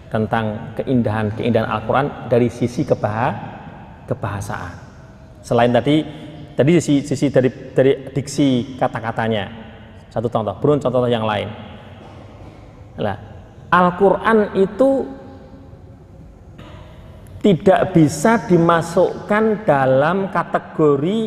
tentang 0.09 0.73
keindahan-keindahan 0.75 1.69
Al-Quran 1.69 2.27
dari 2.27 2.49
sisi 2.49 2.81
kebah 2.81 3.29
kebahasaan. 4.09 4.73
Selain 5.45 5.69
tadi 5.69 6.01
tadi 6.57 6.71
sisi, 6.81 7.05
sisi 7.05 7.29
dari 7.29 7.47
dari 7.71 8.09
diksi 8.09 8.75
kata-katanya. 8.75 9.69
Satu 10.09 10.25
contoh, 10.25 10.57
belum 10.57 10.81
contoh 10.81 11.05
yang 11.05 11.21
lain. 11.21 11.47
Nah, 12.97 13.28
Al-Qur'an 13.69 14.57
itu 14.57 15.05
tidak 17.39 17.95
bisa 17.95 18.49
dimasukkan 18.49 19.63
dalam 19.63 20.27
kategori 20.33 21.21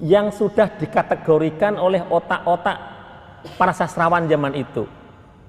yang 0.00 0.32
sudah 0.32 0.72
dikategorikan 0.80 1.76
oleh 1.76 2.00
otak-otak 2.06 2.76
para 3.60 3.74
sastrawan 3.76 4.24
zaman 4.24 4.56
itu 4.56 4.88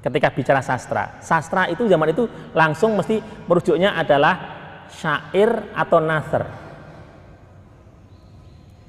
ketika 0.03 0.30
bicara 0.34 0.61
sastra. 0.61 1.17
Sastra 1.23 1.69
itu 1.71 1.88
zaman 1.88 2.11
itu 2.11 2.28
langsung 2.51 2.97
mesti 2.99 3.21
merujuknya 3.47 3.95
adalah 3.95 4.36
syair 4.91 5.73
atau 5.73 5.97
nasr 5.97 6.45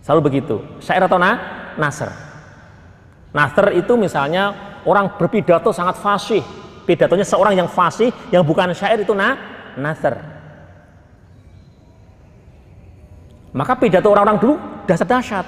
selalu 0.05 0.21
begitu 0.29 0.61
syair 0.79 1.03
atau 1.09 1.17
na 1.17 1.41
nasr 1.81 2.27
Nasr 3.37 3.77
itu 3.77 3.93
misalnya 4.01 4.57
orang 4.89 5.13
berpidato 5.21 5.69
sangat 5.69 6.01
fasih. 6.01 6.41
Pidatonya 6.87 7.27
seorang 7.27 7.59
yang 7.59 7.67
fasih, 7.67 8.15
yang 8.31 8.47
bukan 8.47 8.71
syair 8.71 9.03
itu 9.03 9.11
nah, 9.11 9.35
nasr. 9.75 10.15
Maka 13.51 13.73
pidato 13.75 14.07
orang-orang 14.07 14.39
dulu 14.39 14.55
dasar-dasar. 14.87 15.43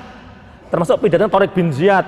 Termasuk 0.68 0.98
pidato 0.98 1.30
Torik 1.30 1.54
bin 1.54 1.70
Ziyad 1.70 2.04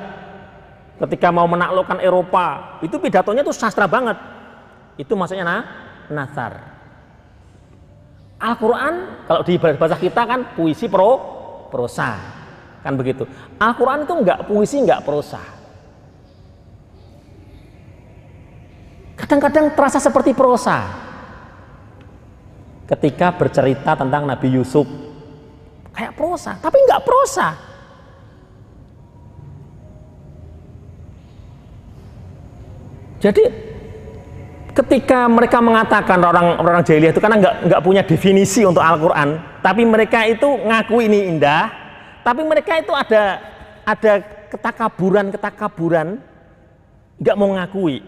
ketika 1.06 1.30
mau 1.30 1.46
menaklukkan 1.46 2.02
Eropa. 2.02 2.80
Itu 2.82 2.98
pidatonya 2.98 3.46
itu 3.46 3.54
sastra 3.54 3.86
banget. 3.86 4.18
Itu 4.98 5.14
maksudnya 5.14 5.46
nah, 5.46 5.62
nasar. 6.10 6.52
Al-Quran 8.40 8.94
kalau 9.28 9.44
di 9.44 9.60
bahasa 9.60 10.00
kita 10.00 10.24
kan 10.24 10.56
puisi 10.56 10.88
pro 10.88 11.20
prosa 11.68 12.16
kan 12.80 12.96
begitu. 12.96 13.28
Al-Quran 13.60 14.08
itu 14.08 14.14
enggak 14.16 14.38
puisi 14.48 14.76
enggak 14.80 15.04
prosa. 15.04 15.59
Kadang-kadang 19.20 19.76
terasa 19.76 20.00
seperti 20.00 20.32
prosa. 20.32 20.88
Ketika 22.88 23.30
bercerita 23.36 23.94
tentang 23.94 24.26
Nabi 24.26 24.50
Yusuf 24.50 24.88
kayak 25.94 26.16
prosa, 26.16 26.58
tapi 26.58 26.80
enggak 26.82 27.02
prosa. 27.06 27.48
Jadi 33.20 33.44
ketika 34.72 35.28
mereka 35.28 35.60
mengatakan 35.60 36.18
orang-orang 36.24 36.80
jahiliyah 36.80 37.12
itu 37.12 37.20
karena 37.20 37.36
nggak 37.36 37.54
nggak 37.68 37.82
punya 37.84 38.02
definisi 38.02 38.64
untuk 38.64 38.80
Al-Quran, 38.80 39.60
tapi 39.60 39.84
mereka 39.84 40.24
itu 40.24 40.48
ngaku 40.48 41.04
ini 41.04 41.28
indah, 41.28 41.68
tapi 42.24 42.42
mereka 42.42 42.80
itu 42.80 42.90
ada 42.96 43.44
ada 43.84 44.12
ketakaburan 44.50 45.30
ketakaburan 45.30 46.18
nggak 47.20 47.36
mau 47.36 47.52
ngakui 47.54 48.02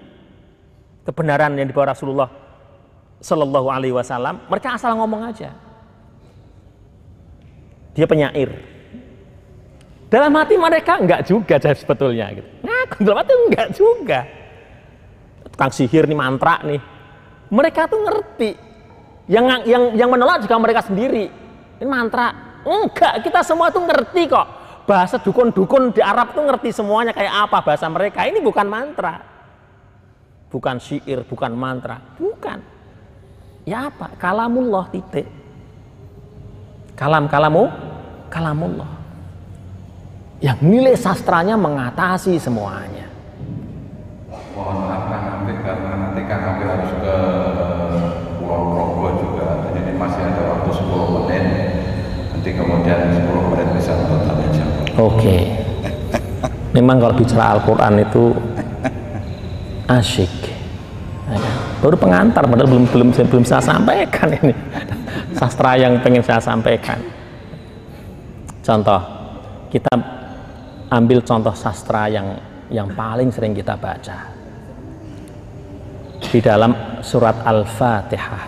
kebenaran 1.03 1.55
yang 1.59 1.67
dibawa 1.67 1.95
Rasulullah 1.95 2.31
Shallallahu 3.23 3.69
Alaihi 3.71 3.95
Wasallam, 3.95 4.51
mereka 4.51 4.75
asal 4.75 4.99
ngomong 4.99 5.31
aja. 5.31 5.55
Dia 7.95 8.07
penyair. 8.09 8.51
Dalam 10.11 10.35
hati 10.37 10.59
mereka 10.59 10.99
enggak 10.99 11.25
juga 11.25 11.57
sebetulnya 11.63 12.35
gitu. 12.35 12.49
Ngaku 12.67 12.97
dalam 13.07 13.19
hati 13.23 13.33
enggak 13.33 13.69
juga. 13.73 14.21
Tukang 15.49 15.73
sihir 15.73 16.05
nih 16.05 16.19
mantra 16.19 16.61
nih. 16.67 16.81
Mereka 17.53 17.89
tuh 17.89 18.01
ngerti. 18.03 18.51
Yang 19.31 19.45
yang 19.71 19.83
yang 19.97 20.11
menolak 20.11 20.43
juga 20.45 20.57
mereka 20.59 20.85
sendiri. 20.85 21.31
Ini 21.81 21.89
mantra 21.89 22.61
enggak 22.67 23.25
kita 23.25 23.41
semua 23.47 23.73
tuh 23.73 23.87
ngerti 23.87 24.29
kok. 24.29 24.47
Bahasa 24.83 25.17
dukun-dukun 25.23 25.95
di 25.95 26.03
Arab 26.03 26.35
tuh 26.35 26.43
ngerti 26.43 26.75
semuanya 26.75 27.15
kayak 27.15 27.49
apa 27.49 27.59
bahasa 27.65 27.87
mereka. 27.89 28.27
Ini 28.27 28.43
bukan 28.43 28.67
mantra 28.67 29.32
bukan 30.53 30.77
syair 30.77 31.25
bukan 31.25 31.57
mantra. 31.57 31.97
Bukan. 32.21 32.61
Ya 33.65 33.89
apa? 33.89 34.13
Kalamullah 34.21 34.85
titik. 34.93 35.25
Kalam 36.93 37.25
kalamu 37.25 37.73
kalamullah. 38.29 39.01
Yang 40.45 40.59
nilai 40.61 40.95
sastranya 40.99 41.57
mengatasi 41.57 42.37
semuanya. 42.37 43.09
Mohon 44.53 44.77
maaf 44.85 45.03
kan 45.09 45.21
nanti 45.25 45.53
karena 45.65 45.91
nanti 45.97 46.21
kan 46.29 46.39
nanti 46.45 46.65
harus 46.69 46.93
ke 47.01 47.17
Pulau 48.37 48.63
Progo 48.77 49.09
juga. 49.25 49.49
Jadi 49.73 49.97
masih 49.97 50.21
ada 50.21 50.43
waktu 50.53 50.71
10 50.77 51.15
menit. 51.17 51.45
Nanti 52.35 52.51
kemudian 52.53 53.01
10 53.09 53.51
menit 53.55 53.69
bisa 53.73 53.93
untuk 53.97 54.21
tanya 54.29 54.49
jawab. 54.53 54.85
Oke. 55.01 55.37
Memang 56.77 56.97
kalau 57.01 57.15
bicara 57.17 57.57
Al-Quran 57.57 57.95
itu 58.03 58.35
asyik. 59.99 60.32
Ya 61.28 61.36
kan? 61.38 61.55
Baru 61.82 61.97
pengantar, 61.99 62.47
padahal 62.47 62.70
belum 62.70 62.84
belum 62.95 63.09
belum 63.11 63.45
saya 63.45 63.59
sampaikan 63.59 64.30
ini 64.38 64.55
sastra 65.38 65.74
yang 65.74 65.99
pengen 65.99 66.22
saya 66.22 66.38
sampaikan. 66.38 67.03
Contoh, 68.62 69.03
kita 69.66 69.90
ambil 70.95 71.18
contoh 71.26 71.51
sastra 71.57 72.07
yang 72.07 72.38
yang 72.70 72.86
paling 72.95 73.34
sering 73.34 73.51
kita 73.51 73.74
baca 73.74 74.30
di 76.22 76.38
dalam 76.38 77.03
surat 77.03 77.43
Al-Fatihah. 77.43 78.45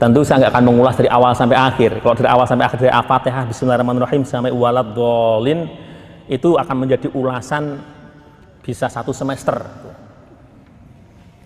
Tentu 0.00 0.24
saya 0.26 0.44
nggak 0.46 0.52
akan 0.56 0.64
mengulas 0.64 0.96
dari 0.96 1.12
awal 1.12 1.36
sampai 1.36 1.54
akhir. 1.54 2.00
Kalau 2.00 2.16
dari 2.16 2.30
awal 2.32 2.48
sampai 2.48 2.64
akhir 2.66 2.78
dari 2.80 2.92
Al-Fatihah, 2.96 3.44
Bismillahirrahmanirrahim 3.52 4.22
sampai 4.24 4.50
walad 4.50 4.96
dolin 4.96 5.68
itu 6.26 6.56
akan 6.56 6.76
menjadi 6.88 7.12
ulasan 7.12 7.78
bisa 8.64 8.88
satu 8.88 9.12
semester, 9.12 9.60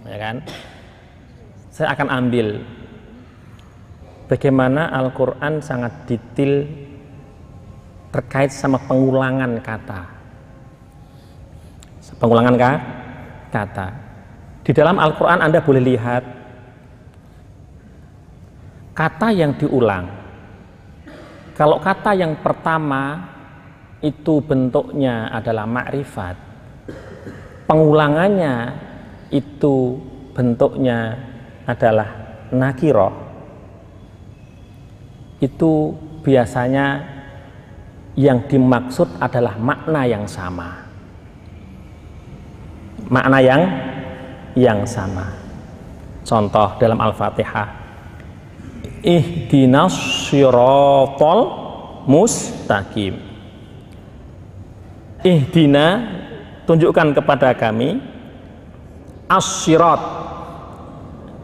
ya 0.06 0.16
kan? 0.22 0.36
Saya 1.74 1.90
akan 1.98 2.08
ambil 2.14 2.62
bagaimana 4.30 4.94
Al-Quran 4.94 5.58
sangat 5.58 6.06
detail 6.06 6.62
terkait 8.14 8.54
sama 8.54 8.78
pengulangan 8.86 9.58
kata. 9.58 10.00
Pengulangan 12.22 12.56
kata. 13.52 13.88
Di 14.64 14.72
dalam 14.74 14.96
Al-Quran 14.98 15.38
Anda 15.42 15.60
boleh 15.62 15.82
lihat 15.82 16.22
kata 18.96 19.28
yang 19.30 19.54
diulang. 19.54 20.08
Kalau 21.54 21.78
kata 21.78 22.14
yang 22.14 22.38
pertama 22.42 23.22
itu 24.02 24.38
bentuknya 24.42 25.30
adalah 25.30 25.66
makrifat, 25.66 26.47
pengulangannya 27.68 28.72
itu 29.28 30.00
bentuknya 30.32 31.20
adalah 31.68 32.08
nakiroh, 32.48 33.12
itu 35.44 35.92
biasanya 36.24 37.04
yang 38.16 38.42
dimaksud 38.48 39.06
adalah 39.20 39.54
makna 39.60 40.02
yang 40.08 40.24
sama. 40.24 40.88
Makna 43.06 43.38
yang 43.38 43.62
yang 44.58 44.82
sama. 44.82 45.28
Contoh 46.26 46.76
dalam 46.82 46.98
Al-Fatihah 46.98 47.68
ihdinas 49.06 49.94
syiratal 50.28 51.40
mustaqim 52.10 53.14
ihdina 55.22 56.17
tunjukkan 56.68 57.16
kepada 57.16 57.56
kami 57.56 57.96
as-sirat 59.32 60.00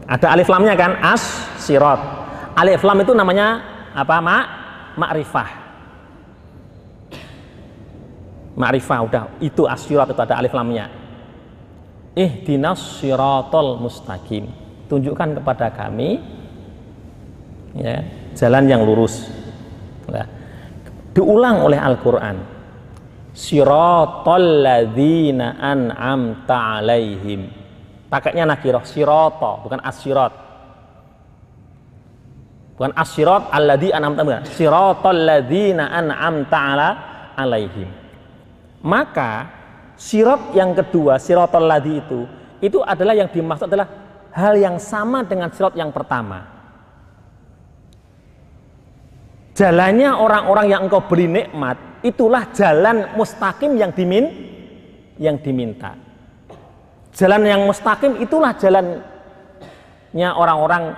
ada 0.05 0.37
alif 0.37 0.45
lamnya 0.45 0.77
kan? 0.77 1.01
As-sirat 1.01 1.99
alif 2.53 2.85
lam 2.85 3.01
itu 3.01 3.17
namanya 3.17 3.47
apa? 3.97 4.21
Mak 4.21 4.45
makrifah 4.95 5.65
makrifah 8.55 8.99
udah. 9.03 9.23
Itu 9.43 9.67
as-sirat 9.67 10.09
itu 10.13 10.21
ada 10.21 10.39
alif 10.39 10.55
lamnya. 10.55 10.87
Ihdinas 12.15 13.03
syiratal 13.03 13.75
mustaqim. 13.75 14.47
Tunjukkan 14.87 15.41
kepada 15.41 15.67
kami 15.75 16.23
ya, 17.75 17.99
jalan 18.37 18.63
yang 18.71 18.81
lurus. 18.87 19.27
Nah, 20.07 20.23
diulang 21.11 21.67
oleh 21.67 21.75
Al-Qur'an. 21.75 22.54
Siratal 23.35 24.63
ladzina 24.63 25.59
an'amta 25.59 26.55
'alaihim. 26.55 27.51
Pakainya 28.07 28.47
nakirah 28.47 28.87
sirata, 28.87 29.59
bukan 29.59 29.83
asyirat. 29.83 30.33
Bukan 32.79 32.91
asyirat 32.95 33.51
alladzi 33.51 33.91
an'amta 33.91 34.23
bukan. 34.23 34.47
Siratal 34.47 35.19
ladzina 35.19 35.91
an'amta 35.91 36.57
'ala 36.57 36.89
'alaihim. 37.35 37.91
Maka 38.79 39.51
sirat 39.99 40.55
yang 40.55 40.71
kedua, 40.71 41.19
siratal 41.19 41.67
ladzi 41.67 41.99
itu, 41.99 42.23
itu 42.63 42.79
adalah 42.87 43.11
yang 43.19 43.27
dimaksud 43.27 43.67
adalah 43.67 43.91
hal 44.31 44.55
yang 44.55 44.79
sama 44.79 45.27
dengan 45.27 45.51
sirat 45.51 45.75
yang 45.75 45.91
pertama 45.91 46.54
jalannya 49.55 50.11
orang-orang 50.11 50.65
yang 50.67 50.81
engkau 50.85 51.07
beri 51.07 51.31
nikmat 51.31 52.03
itulah 52.03 52.51
jalan 52.51 53.15
mustaqim 53.15 53.79
yang 53.79 53.95
dimin 53.95 54.27
yang 55.15 55.39
diminta. 55.39 55.95
Jalan 57.15 57.47
yang 57.47 57.63
mustaqim 57.63 58.19
itulah 58.19 58.51
jalannya 58.59 60.29
orang-orang 60.35 60.91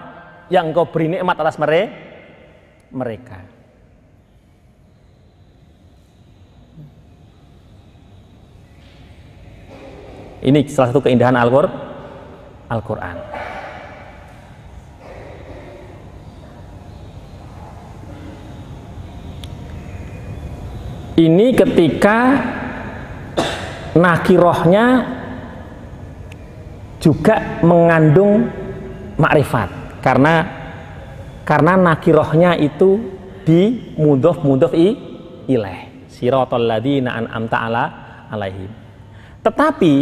yang 0.49 0.73
engkau 0.73 0.89
beri 0.89 1.13
nikmat 1.13 1.37
atas 1.37 1.61
mereka. 1.61 3.39
Ini 10.37 10.63
salah 10.69 10.93
satu 10.93 11.01
keindahan 11.01 11.33
Al-Qur'an 11.33 11.73
Al-Quran 12.71 13.36
Ini 21.17 21.49
ketika 21.57 22.37
nakirohnya 23.97 24.85
juga 27.01 27.57
mengandung 27.65 28.45
makrifat. 29.17 29.97
Karena 29.97 30.45
karena 31.41 31.73
nakirohnya 31.73 32.53
itu 32.61 33.01
di 33.41 33.95
mudof 33.97 34.45
mudof 34.45 34.77
i 34.77 34.93
ilaih 35.49 36.05
sirotol 36.05 36.69
ladina 36.69 37.17
an'amta 37.17 37.57
ala 37.65 37.83
alaihim. 38.29 38.69
Tetapi 39.41 39.93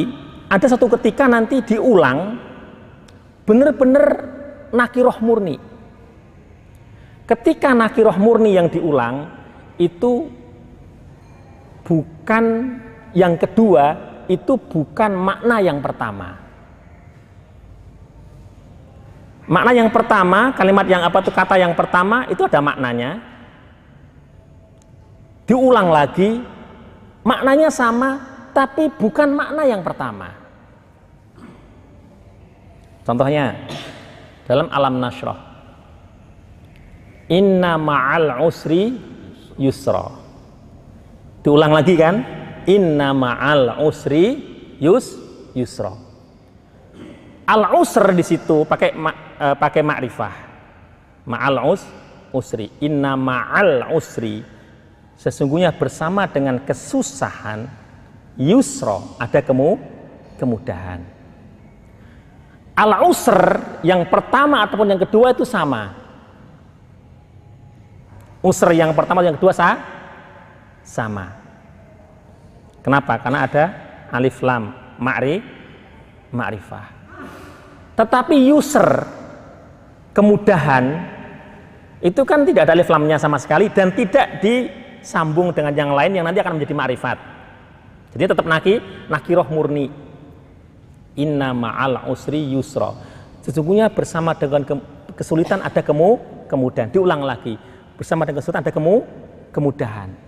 ada 0.52 0.68
satu 0.68 0.92
ketika 1.00 1.32
nanti 1.32 1.64
diulang 1.64 2.36
benar-benar 3.48 4.06
nakiroh 4.76 5.16
murni. 5.24 5.56
Ketika 7.24 7.72
nakiroh 7.72 8.20
murni 8.20 8.52
yang 8.52 8.68
diulang 8.68 9.32
itu 9.80 10.44
bukan 11.86 12.76
yang 13.14 13.38
kedua 13.38 13.96
itu 14.26 14.58
bukan 14.58 15.14
makna 15.14 15.62
yang 15.62 15.80
pertama. 15.80 16.42
Makna 19.46 19.72
yang 19.78 19.94
pertama 19.94 20.50
kalimat 20.58 20.90
yang 20.90 21.06
apa 21.06 21.22
itu 21.22 21.30
kata 21.30 21.56
yang 21.62 21.78
pertama 21.78 22.26
itu 22.28 22.42
ada 22.50 22.60
maknanya. 22.60 23.22
Diulang 25.46 25.94
lagi 25.94 26.42
maknanya 27.22 27.70
sama 27.70 28.18
tapi 28.58 28.90
bukan 28.90 29.30
makna 29.30 29.70
yang 29.70 29.86
pertama. 29.86 30.34
Contohnya 33.06 33.54
dalam 34.50 34.66
alam 34.74 34.98
nasroh 34.98 35.38
inna 37.30 37.78
ma'al 37.78 38.42
usri 38.42 38.98
yusra 39.62 40.25
diulang 41.46 41.78
lagi 41.78 41.94
kan? 41.94 42.26
Inna 42.66 43.14
ma'al 43.14 43.86
usri 43.86 44.42
yus 44.82 45.14
yusra. 45.54 45.94
Al 47.46 47.78
usr 47.78 48.10
di 48.18 48.26
situ 48.26 48.66
pakai 48.66 48.98
ma, 48.98 49.14
e, 49.38 49.54
pakai 49.54 49.86
makrifah 49.86 50.34
ma'al 51.30 51.62
us 51.70 51.86
usri. 52.34 52.74
Inna 52.82 53.14
ma'al 53.14 53.94
usri. 53.94 54.42
Sesungguhnya 55.16 55.70
bersama 55.70 56.26
dengan 56.26 56.58
kesusahan 56.66 57.70
yusra 58.42 59.22
ada 59.22 59.38
kemu 59.46 59.78
kemudahan. 60.42 61.06
Al 62.74 63.06
usr 63.06 63.40
yang 63.86 64.02
pertama 64.10 64.66
ataupun 64.66 64.98
yang 64.98 65.02
kedua 65.06 65.32
itu 65.32 65.46
sama. 65.46 65.94
Usr 68.42 68.74
yang 68.74 68.92
pertama 68.98 69.22
yang 69.22 69.38
kedua 69.38 69.54
sah? 69.54 69.95
Sama. 70.86 71.34
Kenapa? 72.86 73.18
Karena 73.18 73.50
ada 73.50 73.64
alif 74.14 74.40
lam. 74.46 74.86
Ma'ri 74.96 75.44
ma'rifah. 76.32 76.86
Tetapi 78.00 78.36
user 78.48 78.88
kemudahan 80.16 80.86
itu 82.00 82.22
kan 82.24 82.48
tidak 82.48 82.70
ada 82.70 82.78
alif 82.78 82.88
lamnya 82.88 83.20
sama 83.20 83.36
sekali 83.42 83.68
dan 83.74 83.92
tidak 83.92 84.40
disambung 84.40 85.52
dengan 85.52 85.76
yang 85.76 85.92
lain 85.92 86.16
yang 86.16 86.24
nanti 86.24 86.40
akan 86.40 86.56
menjadi 86.56 86.76
ma'rifat. 86.78 87.18
Jadi 88.16 88.24
tetap 88.32 88.48
naki 88.48 88.80
nakiroh 89.12 89.48
murni. 89.52 89.92
Inna 91.20 91.52
ma'al 91.52 92.08
usri 92.08 92.56
yusra. 92.56 92.96
Sesungguhnya 93.44 93.92
bersama 93.92 94.32
dengan 94.36 94.64
kesulitan 95.16 95.60
ada 95.60 95.84
kemu 95.84 96.46
kemudahan. 96.48 96.92
Diulang 96.92 97.24
lagi. 97.24 97.60
Bersama 98.00 98.24
dengan 98.24 98.40
kesulitan 98.40 98.64
ada 98.64 98.72
kemu 98.72 98.96
kemudahan 99.52 100.25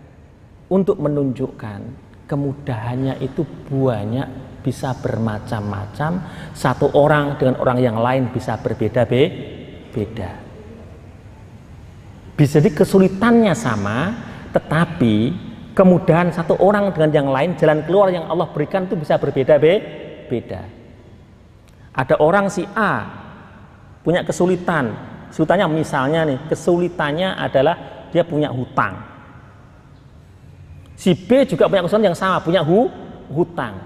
untuk 0.68 1.00
menunjukkan 1.00 1.80
kemudahannya 2.28 3.24
itu 3.24 3.48
banyak 3.72 4.60
bisa 4.62 4.92
bermacam-macam. 5.00 6.12
Satu 6.52 6.92
orang 6.92 7.40
dengan 7.40 7.56
orang 7.64 7.80
yang 7.80 7.98
lain 7.98 8.28
bisa 8.36 8.60
berbeda 8.60 9.08
be 9.08 9.24
beda. 9.96 10.32
Bisa 12.36 12.60
jadi 12.60 12.76
kesulitannya 12.76 13.56
sama 13.56 14.14
tetapi 14.52 15.16
kemudahan 15.72 16.36
satu 16.36 16.60
orang 16.60 16.92
dengan 16.92 17.10
yang 17.16 17.30
lain 17.32 17.56
jalan 17.56 17.82
keluar 17.88 18.12
yang 18.12 18.28
Allah 18.28 18.52
berikan 18.52 18.86
itu 18.86 19.00
bisa 19.00 19.16
berbeda 19.16 19.56
be 19.58 19.74
beda. 20.28 20.62
Ada 21.98 22.20
orang 22.20 22.52
si 22.52 22.62
A 22.76 23.08
punya 24.04 24.22
kesulitan. 24.22 24.94
Kesulitannya 25.34 25.68
misalnya 25.72 26.22
nih, 26.24 26.40
kesulitannya 26.48 27.36
adalah 27.36 27.76
dia 28.14 28.22
punya 28.24 28.54
hutang. 28.54 29.02
Si 30.98 31.14
B 31.14 31.46
juga 31.46 31.70
punya 31.70 31.86
kesulitan 31.86 32.10
yang 32.10 32.18
sama, 32.18 32.42
punya 32.42 32.66
hu, 32.66 32.90
hutang. 33.30 33.78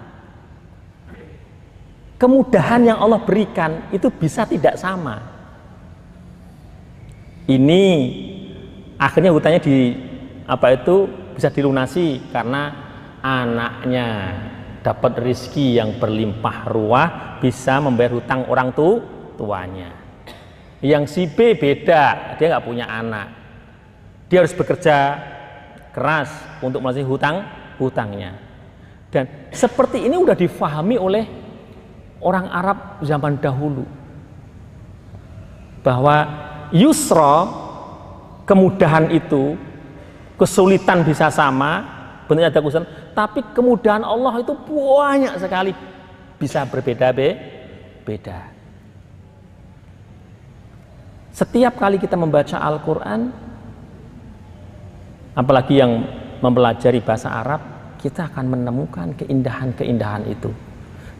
Kemudahan 2.16 2.88
yang 2.88 2.98
Allah 3.04 3.20
berikan 3.20 3.92
itu 3.92 4.08
bisa 4.08 4.48
tidak 4.48 4.80
sama. 4.80 5.20
Ini 7.52 7.84
akhirnya 8.96 9.36
hutangnya 9.36 9.60
di 9.60 9.92
apa 10.48 10.72
itu 10.72 11.10
bisa 11.36 11.52
dilunasi 11.52 12.32
karena 12.32 12.72
anaknya 13.20 14.08
dapat 14.80 15.20
rizki 15.20 15.76
yang 15.76 16.00
berlimpah 16.00 16.70
ruah 16.72 17.10
bisa 17.44 17.82
membayar 17.84 18.16
hutang 18.16 18.48
orang 18.48 18.72
tu, 18.72 19.04
tuanya 19.36 20.02
yang 20.82 21.06
si 21.06 21.30
B 21.30 21.54
beda, 21.54 22.36
dia 22.42 22.46
nggak 22.50 22.66
punya 22.66 22.90
anak. 22.90 23.30
Dia 24.26 24.42
harus 24.42 24.58
bekerja 24.58 25.14
keras 25.92 26.32
untuk 26.64 26.80
melunasi 26.84 27.04
hutang 27.06 27.46
hutangnya. 27.78 28.36
Dan 29.12 29.28
seperti 29.52 30.08
ini 30.08 30.16
sudah 30.16 30.36
difahami 30.36 30.96
oleh 30.96 31.24
orang 32.24 32.48
Arab 32.48 33.04
zaman 33.04 33.36
dahulu. 33.40 33.84
Bahwa 35.84 36.16
yusra 36.72 37.50
kemudahan 38.48 39.12
itu 39.12 39.60
kesulitan 40.40 41.04
bisa 41.04 41.28
sama 41.28 42.02
bentuknya 42.26 42.48
ada 42.48 42.64
kesulitan 42.64 43.12
tapi 43.12 43.44
kemudahan 43.52 44.08
Allah 44.08 44.40
itu 44.40 44.56
banyak 44.56 45.36
sekali. 45.36 45.76
Bisa 46.40 46.66
berbeda 46.66 47.14
be, 47.14 47.38
beda. 48.02 48.50
Setiap 51.32 51.78
kali 51.78 52.02
kita 52.02 52.18
membaca 52.18 52.58
Al-Quran, 52.58 53.30
apalagi 55.38 55.80
yang 55.80 56.04
mempelajari 56.42 57.00
bahasa 57.04 57.32
Arab, 57.32 57.62
kita 58.02 58.32
akan 58.34 58.58
menemukan 58.58 59.14
keindahan-keindahan 59.16 60.26
itu. 60.26 60.50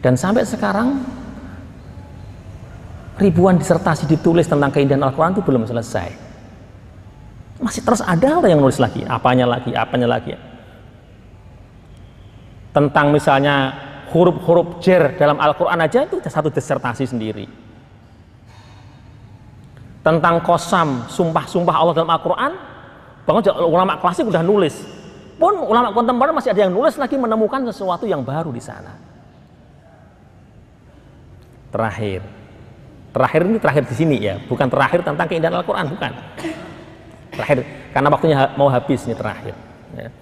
Dan 0.02 0.18
sampai 0.18 0.42
sekarang, 0.42 0.98
ribuan 3.22 3.60
disertasi 3.60 4.10
ditulis 4.10 4.50
tentang 4.50 4.74
keindahan 4.74 5.06
Al-Quran 5.06 5.38
itu 5.38 5.42
belum 5.46 5.62
selesai. 5.64 6.10
Masih 7.62 7.86
terus 7.86 8.02
ada 8.02 8.42
orang 8.42 8.58
yang 8.58 8.62
nulis 8.66 8.82
lagi, 8.82 9.06
apanya 9.06 9.46
lagi, 9.46 9.70
apanya 9.70 10.08
lagi. 10.10 10.34
Tentang 12.74 13.14
misalnya 13.14 13.70
huruf-huruf 14.10 14.82
jer 14.82 15.14
dalam 15.14 15.38
Al-Quran 15.38 15.78
aja 15.78 16.02
itu 16.02 16.18
satu 16.18 16.50
disertasi 16.50 17.06
sendiri 17.06 17.46
tentang 20.02 20.42
kosam, 20.42 21.06
sumpah-sumpah 21.06 21.74
Allah 21.78 21.94
dalam 21.94 22.10
Al-Quran, 22.10 22.52
banget 23.22 23.54
ulama 23.54 23.98
klasik 23.98 24.26
udah 24.26 24.42
nulis. 24.42 24.74
Pun 25.38 25.58
ulama 25.58 25.90
kontemporer 25.90 26.30
masih 26.30 26.54
ada 26.54 26.68
yang 26.68 26.72
nulis 26.74 26.94
lagi 26.94 27.18
menemukan 27.18 27.66
sesuatu 27.66 28.06
yang 28.06 28.22
baru 28.22 28.54
di 28.54 28.62
sana. 28.62 28.94
Terakhir, 31.72 32.20
terakhir 33.10 33.40
ini 33.48 33.58
terakhir 33.58 33.84
di 33.88 33.94
sini 33.96 34.16
ya, 34.20 34.36
bukan 34.44 34.68
terakhir 34.68 35.00
tentang 35.02 35.24
keindahan 35.24 35.56
Al-Quran, 35.56 35.86
bukan. 35.88 36.12
Terakhir, 37.32 37.58
karena 37.96 38.08
waktunya 38.12 38.38
mau 38.60 38.68
habis 38.68 39.08
ini 39.08 39.16
terakhir. 39.16 39.56
Ya. 39.96 40.12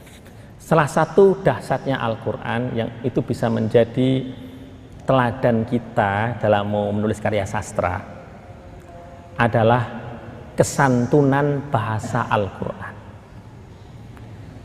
Salah 0.62 0.86
satu 0.86 1.34
dahsyatnya 1.42 1.98
Al-Quran 1.98 2.60
yang 2.78 2.88
itu 3.02 3.18
bisa 3.18 3.50
menjadi 3.50 4.30
teladan 5.02 5.66
kita 5.66 6.38
dalam 6.38 6.70
mau 6.70 6.86
menulis 6.94 7.18
karya 7.18 7.42
sastra 7.42 7.98
adalah 9.34 9.82
kesantunan 10.54 11.66
bahasa 11.66 12.30
Al-Quran. 12.30 12.89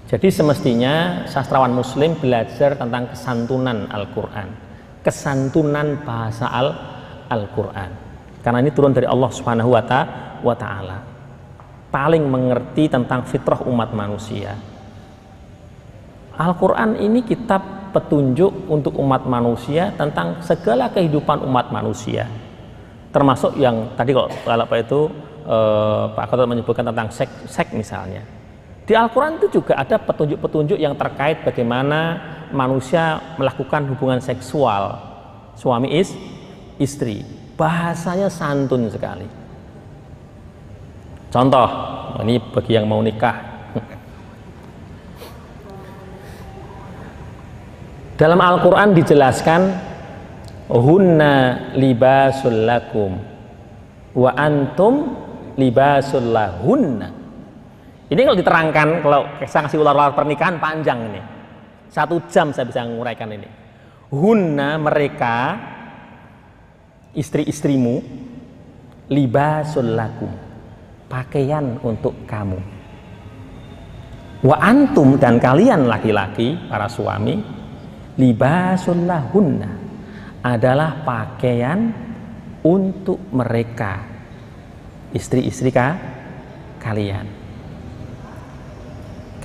Jadi 0.06 0.30
semestinya 0.30 1.26
sastrawan 1.26 1.74
muslim 1.74 2.14
belajar 2.14 2.78
tentang 2.78 3.10
kesantunan 3.10 3.90
Al-Quran. 3.90 4.50
Kesantunan 5.02 6.06
bahasa 6.06 6.46
Al-Quran. 7.30 7.90
Karena 8.46 8.62
ini 8.62 8.70
turun 8.70 8.94
dari 8.94 9.10
Allah 9.10 9.30
Subhanahu 9.34 9.74
wa 10.46 10.54
Ta'ala. 10.54 10.98
Paling 11.90 12.22
mengerti 12.22 12.86
tentang 12.86 13.26
fitrah 13.26 13.66
umat 13.66 13.98
manusia. 13.98 14.54
Al-Quran 16.38 17.02
ini 17.02 17.26
kitab 17.26 17.90
petunjuk 17.96 18.70
untuk 18.70 19.00
umat 19.00 19.24
manusia 19.26 19.90
tentang 19.96 20.44
segala 20.44 20.92
kehidupan 20.92 21.42
umat 21.48 21.72
manusia 21.72 22.28
termasuk 23.16 23.56
yang 23.56 23.96
tadi 23.96 24.12
kalau 24.12 24.28
kalau 24.44 24.64
apa 24.68 24.76
itu 24.76 25.00
eh, 25.48 26.04
Pak 26.12 26.26
Khotot 26.28 26.52
menyebutkan 26.52 26.84
tentang 26.84 27.08
seks 27.08 27.48
sek 27.48 27.72
misalnya 27.72 28.20
di 28.86 28.94
Al-Quran 28.94 29.42
itu 29.42 29.50
juga 29.50 29.82
ada 29.82 29.98
petunjuk-petunjuk 29.98 30.78
yang 30.78 30.94
terkait 30.94 31.42
bagaimana 31.42 32.22
manusia 32.54 33.18
melakukan 33.34 33.90
hubungan 33.90 34.22
seksual. 34.22 35.02
Suami 35.58 35.90
is 35.90 36.14
istri. 36.78 37.26
Bahasanya 37.58 38.30
santun 38.30 38.86
sekali. 38.94 39.26
Contoh 41.34 41.68
ini 42.22 42.38
bagi 42.38 42.78
yang 42.78 42.86
mau 42.86 43.02
nikah. 43.02 43.58
Dalam 48.22 48.38
Al-Quran 48.38 48.94
dijelaskan 48.94 49.62
hunna 50.70 51.34
libasul 51.74 52.70
lakum 52.70 53.18
wa 54.14 54.32
antum 54.38 55.18
libasul 55.58 56.32
lahunna 56.32 57.25
ini 58.06 58.22
kalau 58.22 58.38
diterangkan 58.38 58.88
kalau 59.02 59.22
saya 59.50 59.66
kasih 59.66 59.82
ular-ular 59.82 60.14
pernikahan 60.14 60.62
panjang 60.62 61.10
ini. 61.10 61.22
Satu 61.90 62.22
jam 62.30 62.54
saya 62.54 62.70
bisa 62.70 62.86
menguraikan 62.86 63.34
ini. 63.34 63.50
Hunna 64.14 64.78
mereka 64.78 65.58
istri-istrimu 67.18 67.96
libasul 69.10 69.98
lakum. 69.98 70.30
Pakaian 71.10 71.82
untuk 71.82 72.30
kamu. 72.30 72.60
Wa 74.46 74.58
antum 74.62 75.18
dan 75.18 75.42
kalian 75.42 75.90
laki-laki 75.90 76.54
para 76.70 76.86
suami 76.86 77.42
libasul 78.22 79.10
lahunna. 79.10 79.82
Adalah 80.46 81.02
pakaian 81.02 81.90
untuk 82.62 83.18
mereka. 83.34 83.98
Istri-istri 85.10 85.74
ka, 85.74 85.98
kalian 86.78 87.45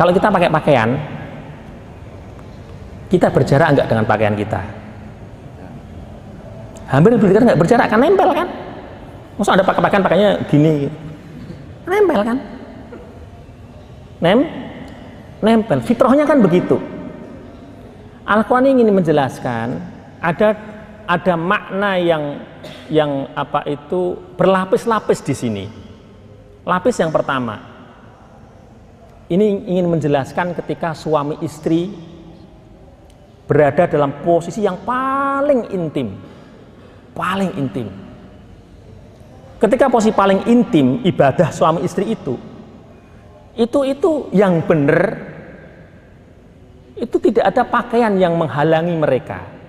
kalau 0.01 0.17
kita 0.17 0.33
pakai 0.33 0.49
pakaian 0.49 0.97
kita 3.13 3.29
berjarak 3.29 3.69
enggak 3.77 3.87
dengan 3.93 4.05
pakaian 4.09 4.33
kita? 4.33 4.61
Hampir 6.89 7.21
berjarak 7.21 7.45
enggak 7.45 7.61
berjarak 7.61 7.87
kan? 7.93 8.01
Nempel 8.01 8.31
kan? 8.33 8.49
Masa 9.37 9.61
ada 9.61 9.65
pakai 9.67 9.83
pakaian 9.85 10.01
pakainya 10.01 10.31
gini? 10.49 10.89
Nempel 11.85 12.21
kan? 12.25 12.37
Nem? 14.25 14.41
Nempel. 15.45 15.85
Fitrahnya 15.85 16.25
kan 16.25 16.41
begitu. 16.41 16.81
Al-Quran 18.25 18.73
ingin 18.73 18.89
menjelaskan 18.97 19.85
ada 20.25 20.57
ada 21.05 21.35
makna 21.37 22.01
yang 22.01 22.41
yang 22.89 23.29
apa 23.37 23.69
itu 23.69 24.17
berlapis-lapis 24.41 25.21
di 25.21 25.35
sini. 25.37 25.65
Lapis 26.65 26.97
yang 26.97 27.13
pertama, 27.13 27.70
ini 29.31 29.70
ingin 29.70 29.87
menjelaskan 29.87 30.59
ketika 30.59 30.93
suami 30.93 31.39
istri 31.41 31.95
berada 33.47 33.87
dalam 33.87 34.20
posisi 34.26 34.66
yang 34.66 34.83
paling 34.83 35.70
intim, 35.70 36.18
paling 37.14 37.51
intim. 37.55 37.87
Ketika 39.61 39.87
posisi 39.87 40.12
paling 40.12 40.51
intim 40.51 41.01
ibadah 41.07 41.55
suami 41.55 41.87
istri 41.87 42.11
itu, 42.11 42.35
itu 43.55 43.81
itu 43.87 44.11
yang 44.35 44.61
benar, 44.66 45.20
itu 46.99 47.16
tidak 47.22 47.45
ada 47.55 47.62
pakaian 47.62 48.16
yang 48.18 48.35
menghalangi 48.35 48.97
mereka 48.97 49.61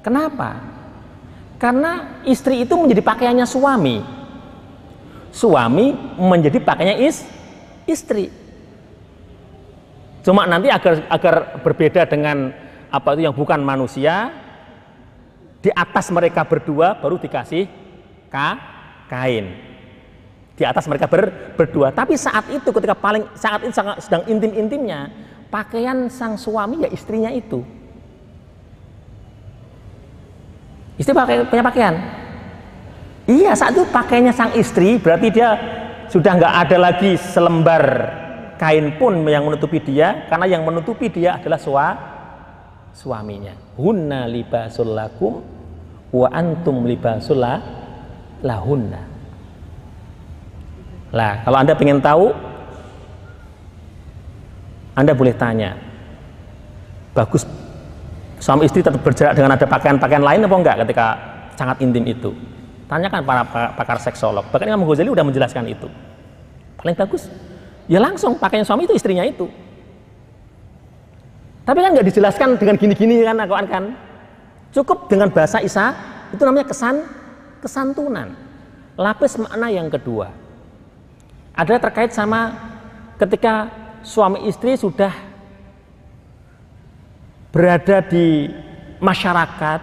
Kenapa? 0.00 0.56
Karena 1.60 2.24
istri 2.24 2.64
itu 2.64 2.72
menjadi 2.72 3.04
pakaiannya 3.04 3.44
suami. 3.44 4.00
Suami 5.30 5.92
menjadi 6.16 6.56
pakaiannya 6.56 7.04
is, 7.04 7.20
istri. 7.84 8.32
Cuma 10.20 10.44
nanti 10.44 10.68
agar 10.68 11.08
agar 11.08 11.34
berbeda 11.64 12.04
dengan 12.04 12.52
apa 12.92 13.16
itu 13.16 13.24
yang 13.24 13.32
bukan 13.32 13.62
manusia, 13.64 14.28
di 15.64 15.72
atas 15.72 16.12
mereka 16.12 16.44
berdua 16.44 16.96
baru 17.00 17.16
dikasih 17.16 17.64
ka, 18.28 18.48
kain. 19.08 19.56
Di 20.60 20.68
atas 20.68 20.84
mereka 20.84 21.08
ber, 21.08 21.56
berdua. 21.56 21.88
Tapi 21.88 22.20
saat 22.20 22.44
itu 22.52 22.68
ketika 22.68 22.92
paling 22.92 23.24
saat 23.32 23.64
itu 23.64 23.72
sedang 23.72 24.28
intim-intimnya, 24.28 25.08
pakaian 25.48 26.12
sang 26.12 26.36
suami 26.36 26.84
ya 26.84 26.88
istrinya 26.92 27.32
itu. 27.32 27.64
Istri 31.00 31.16
pakai 31.16 31.48
punya 31.48 31.64
pakaian. 31.64 31.96
Iya, 33.24 33.56
saat 33.56 33.72
itu 33.72 33.88
pakainya 33.88 34.36
sang 34.36 34.52
istri 34.52 35.00
berarti 35.00 35.32
dia 35.32 35.56
sudah 36.12 36.36
nggak 36.36 36.54
ada 36.66 36.76
lagi 36.76 37.16
selembar 37.16 37.84
kain 38.60 39.00
pun 39.00 39.24
yang 39.24 39.48
menutupi 39.48 39.80
dia 39.80 40.28
karena 40.28 40.44
yang 40.44 40.68
menutupi 40.68 41.08
dia 41.08 41.40
adalah 41.40 41.56
sua, 41.56 41.96
suaminya. 42.92 43.56
Hunna 43.80 44.28
libasul 44.28 44.92
lakum 44.92 45.40
wa 46.12 46.28
antum 46.28 46.84
libasul 46.84 47.40
lahunna. 48.44 49.02
Lah, 51.16 51.40
kalau 51.40 51.56
Anda 51.56 51.72
ingin 51.72 52.04
tahu 52.04 52.28
Anda 54.92 55.16
boleh 55.16 55.32
tanya. 55.32 55.72
Bagus 57.16 57.48
suami 58.40 58.64
istri 58.64 58.80
tetap 58.80 59.04
berjarak 59.04 59.36
dengan 59.36 59.54
ada 59.54 59.68
pakaian-pakaian 59.68 60.24
lain 60.24 60.48
apa 60.48 60.56
enggak 60.56 60.76
ketika 60.82 61.06
sangat 61.54 61.76
intim 61.84 62.08
itu 62.08 62.32
tanyakan 62.88 63.20
para 63.22 63.44
pakar 63.76 64.00
seksolog 64.00 64.48
bahkan 64.48 64.72
Imam 64.72 64.88
Ghazali 64.88 65.12
sudah 65.12 65.22
menjelaskan 65.28 65.68
itu 65.68 65.86
paling 66.80 66.96
bagus 66.96 67.28
ya 67.86 68.02
langsung 68.02 68.36
pakaian 68.36 68.66
suami 68.66 68.84
itu 68.84 68.96
istrinya 68.96 69.24
itu. 69.24 69.46
Tapi 71.64 71.78
kan 71.78 71.94
nggak 71.94 72.08
dijelaskan 72.10 72.58
dengan 72.58 72.76
gini-gini 72.80 73.22
kan 73.22 73.38
kawan 73.46 73.66
kan 73.70 73.84
cukup 74.74 75.06
dengan 75.06 75.30
bahasa 75.30 75.62
Isa 75.62 75.94
itu 76.34 76.42
namanya 76.42 76.66
kesan 76.66 77.06
kesantunan. 77.62 78.34
Lapis 78.98 79.38
makna 79.38 79.70
yang 79.70 79.86
kedua. 79.86 80.28
Ada 81.54 81.78
terkait 81.78 82.10
sama 82.10 82.56
ketika 83.20 83.68
suami 84.02 84.48
istri 84.48 84.76
sudah 84.76 85.12
berada 87.52 88.00
di 88.06 88.48
masyarakat, 89.02 89.80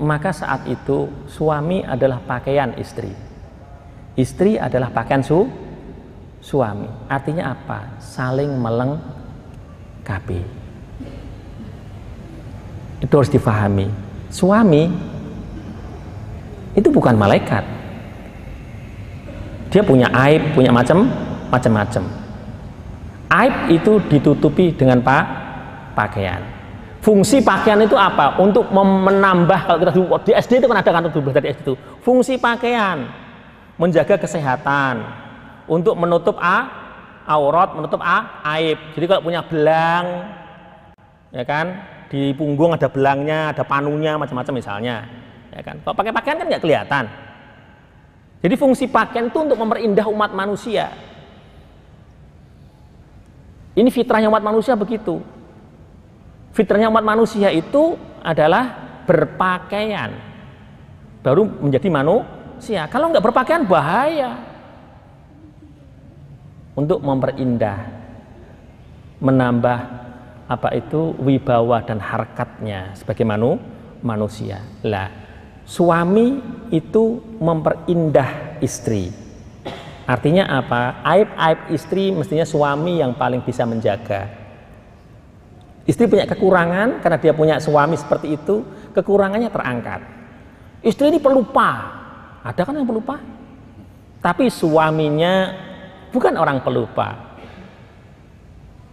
maka 0.00 0.30
saat 0.30 0.66
itu 0.66 1.10
suami 1.30 1.82
adalah 1.82 2.22
pakaian 2.22 2.74
istri. 2.78 3.10
Istri 4.14 4.58
adalah 4.62 4.94
pakaian 4.94 5.26
su 5.26 5.46
suami. 6.44 6.84
Artinya 7.08 7.56
apa? 7.56 7.96
Saling 7.96 8.52
melengkapi. 8.60 10.44
Itu 13.00 13.12
harus 13.16 13.32
difahami. 13.32 13.88
Suami 14.28 14.92
itu 16.76 16.88
bukan 16.92 17.16
malaikat. 17.16 17.64
Dia 19.72 19.82
punya 19.82 20.12
aib, 20.28 20.52
punya 20.52 20.70
macam 20.70 21.08
macam-macam. 21.48 22.04
Aib 23.32 23.54
itu 23.72 23.98
ditutupi 24.12 24.70
dengan 24.76 25.00
pak 25.00 25.24
pakaian. 25.96 26.44
Fungsi 27.02 27.44
pakaian 27.44 27.80
itu 27.84 27.96
apa? 27.98 28.40
Untuk 28.40 28.70
menambah 28.72 29.60
kalau 29.68 29.78
kita 29.80 29.92
di 30.24 30.32
SD 30.32 30.52
itu 30.62 30.66
kan 30.70 30.80
ada 30.80 30.90
kan 30.92 31.04
dari 31.04 31.52
SD 31.52 31.60
itu. 31.66 31.74
Fungsi 32.00 32.40
pakaian 32.40 33.04
menjaga 33.76 34.16
kesehatan, 34.16 35.23
untuk 35.70 35.94
menutup 35.96 36.36
a 36.40 36.68
aurat, 37.24 37.72
menutup 37.72 38.00
a 38.04 38.44
aib. 38.56 38.78
Jadi 38.96 39.04
kalau 39.08 39.22
punya 39.24 39.40
belang 39.44 40.04
ya 41.34 41.42
kan 41.42 41.66
di 42.12 42.30
punggung 42.36 42.76
ada 42.76 42.86
belangnya, 42.86 43.50
ada 43.50 43.66
panunya 43.66 44.14
macam-macam 44.20 44.54
misalnya. 44.54 44.96
Ya 45.54 45.60
kan? 45.62 45.80
Kalau 45.82 45.94
pakai 45.96 46.12
pakaian 46.12 46.38
kan 46.42 46.46
nggak 46.50 46.62
kelihatan. 46.62 47.04
Jadi 48.44 48.54
fungsi 48.60 48.84
pakaian 48.90 49.32
itu 49.32 49.38
untuk 49.40 49.56
memperindah 49.56 50.04
umat 50.10 50.36
manusia. 50.36 50.92
Ini 53.74 53.88
fitrahnya 53.90 54.30
umat 54.30 54.44
manusia 54.44 54.78
begitu 54.78 55.34
fitrahnya 56.54 56.88
umat 56.88 57.02
manusia 57.02 57.50
itu 57.50 57.98
adalah 58.22 58.70
berpakaian 59.04 60.14
baru 61.20 61.50
menjadi 61.60 61.90
manusia 61.90 62.86
kalau 62.86 63.10
nggak 63.10 63.20
berpakaian 63.26 63.66
bahaya 63.66 64.38
untuk 66.74 67.00
memperindah 67.00 67.78
menambah 69.22 69.78
apa 70.44 70.68
itu 70.76 71.16
wibawa 71.22 71.80
dan 71.86 71.96
harkatnya 72.02 72.92
sebagai 72.92 73.24
manu, 73.24 73.56
manusia 74.04 74.60
lah 74.84 75.08
suami 75.64 76.42
itu 76.68 77.22
memperindah 77.40 78.60
istri 78.60 79.08
artinya 80.04 80.44
apa 80.50 81.00
aib-aib 81.00 81.72
istri 81.72 82.12
mestinya 82.12 82.44
suami 82.44 83.00
yang 83.00 83.16
paling 83.16 83.40
bisa 83.40 83.64
menjaga 83.64 84.44
Istri 85.84 86.08
punya 86.08 86.24
kekurangan 86.24 87.04
karena 87.04 87.18
dia 87.20 87.36
punya 87.36 87.60
suami 87.60 88.00
seperti 88.00 88.40
itu, 88.40 88.64
kekurangannya 88.96 89.52
terangkat. 89.52 90.00
Istri 90.80 91.12
ini 91.12 91.20
pelupa. 91.20 92.00
Ada 92.40 92.64
kan 92.64 92.80
yang 92.80 92.88
pelupa? 92.88 93.20
Tapi 94.24 94.48
suaminya 94.48 95.52
bukan 96.14 96.38
orang 96.38 96.62
pelupa. 96.62 97.34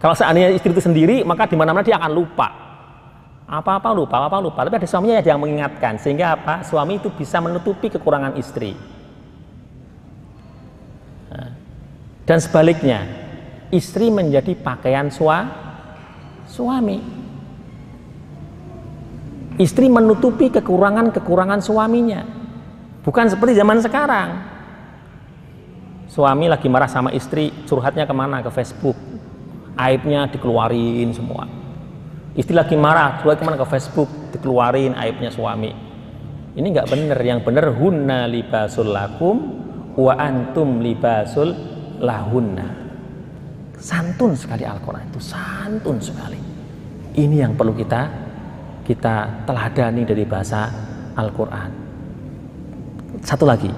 Kalau 0.02 0.18
seandainya 0.18 0.50
istri 0.50 0.74
itu 0.74 0.82
sendiri, 0.82 1.22
maka 1.22 1.46
di 1.46 1.54
mana-mana 1.54 1.86
dia 1.86 1.94
akan 1.94 2.10
lupa. 2.10 2.50
Apa-apa 3.46 3.94
lupa, 3.94 4.18
apa-apa 4.18 4.38
lupa. 4.42 4.66
Tapi 4.66 4.82
ada 4.82 4.88
suaminya 4.90 5.22
yang 5.22 5.38
mengingatkan. 5.38 5.94
Sehingga 6.02 6.34
apa? 6.34 6.66
Suami 6.66 6.98
itu 6.98 7.06
bisa 7.14 7.38
menutupi 7.38 7.86
kekurangan 7.86 8.34
istri. 8.34 8.74
Nah. 11.30 11.54
Dan 12.26 12.38
sebaliknya, 12.42 13.06
istri 13.70 14.10
menjadi 14.10 14.58
pakaian 14.58 15.06
sua, 15.06 15.46
suami. 16.50 16.98
Istri 19.62 19.86
menutupi 19.86 20.50
kekurangan-kekurangan 20.50 21.62
suaminya. 21.62 22.26
Bukan 23.06 23.30
seperti 23.30 23.54
zaman 23.54 23.78
sekarang. 23.78 24.28
Suami 26.12 26.44
lagi 26.44 26.68
marah 26.68 26.92
sama 26.92 27.08
istri, 27.16 27.48
curhatnya 27.64 28.04
ke 28.04 28.12
mana? 28.12 28.44
Ke 28.44 28.52
Facebook. 28.52 29.00
Aibnya 29.80 30.28
dikeluarin 30.28 31.08
semua. 31.16 31.48
Istri 32.36 32.52
lagi 32.52 32.76
marah, 32.76 33.24
curhat 33.24 33.40
ke 33.40 33.44
mana? 33.48 33.56
Ke 33.56 33.64
Facebook, 33.64 34.12
dikeluarin 34.28 34.92
aibnya 34.92 35.32
suami. 35.32 35.72
Ini 36.52 36.66
nggak 36.68 36.88
bener. 36.92 37.16
Yang 37.16 37.40
bener 37.48 37.72
hunna 37.72 38.28
libasul 38.28 38.92
lakum 38.92 39.36
wa 39.96 40.12
antum 40.20 40.84
libasul 40.84 41.56
lahunna. 41.96 42.68
Santun 43.80 44.36
sekali 44.36 44.68
Al-Quran 44.68 45.08
itu, 45.08 45.20
santun 45.24 45.96
sekali. 45.96 46.36
Ini 47.16 47.40
yang 47.40 47.56
perlu 47.56 47.72
kita 47.72 48.02
kita 48.84 49.48
teladani 49.48 50.04
dari 50.04 50.28
bahasa 50.28 50.68
Al-Quran. 51.16 51.70
Satu 53.24 53.48
lagi, 53.48 53.72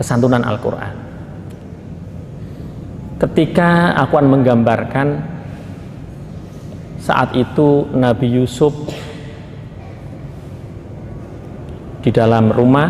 kesantunan 0.00 0.40
Al-Quran. 0.40 0.94
Ketika 3.20 3.92
aku 4.00 4.16
menggambarkan 4.16 5.20
saat 6.96 7.36
itu 7.36 7.84
Nabi 7.92 8.32
Yusuf 8.32 8.72
di 12.00 12.08
dalam 12.08 12.48
rumah 12.48 12.88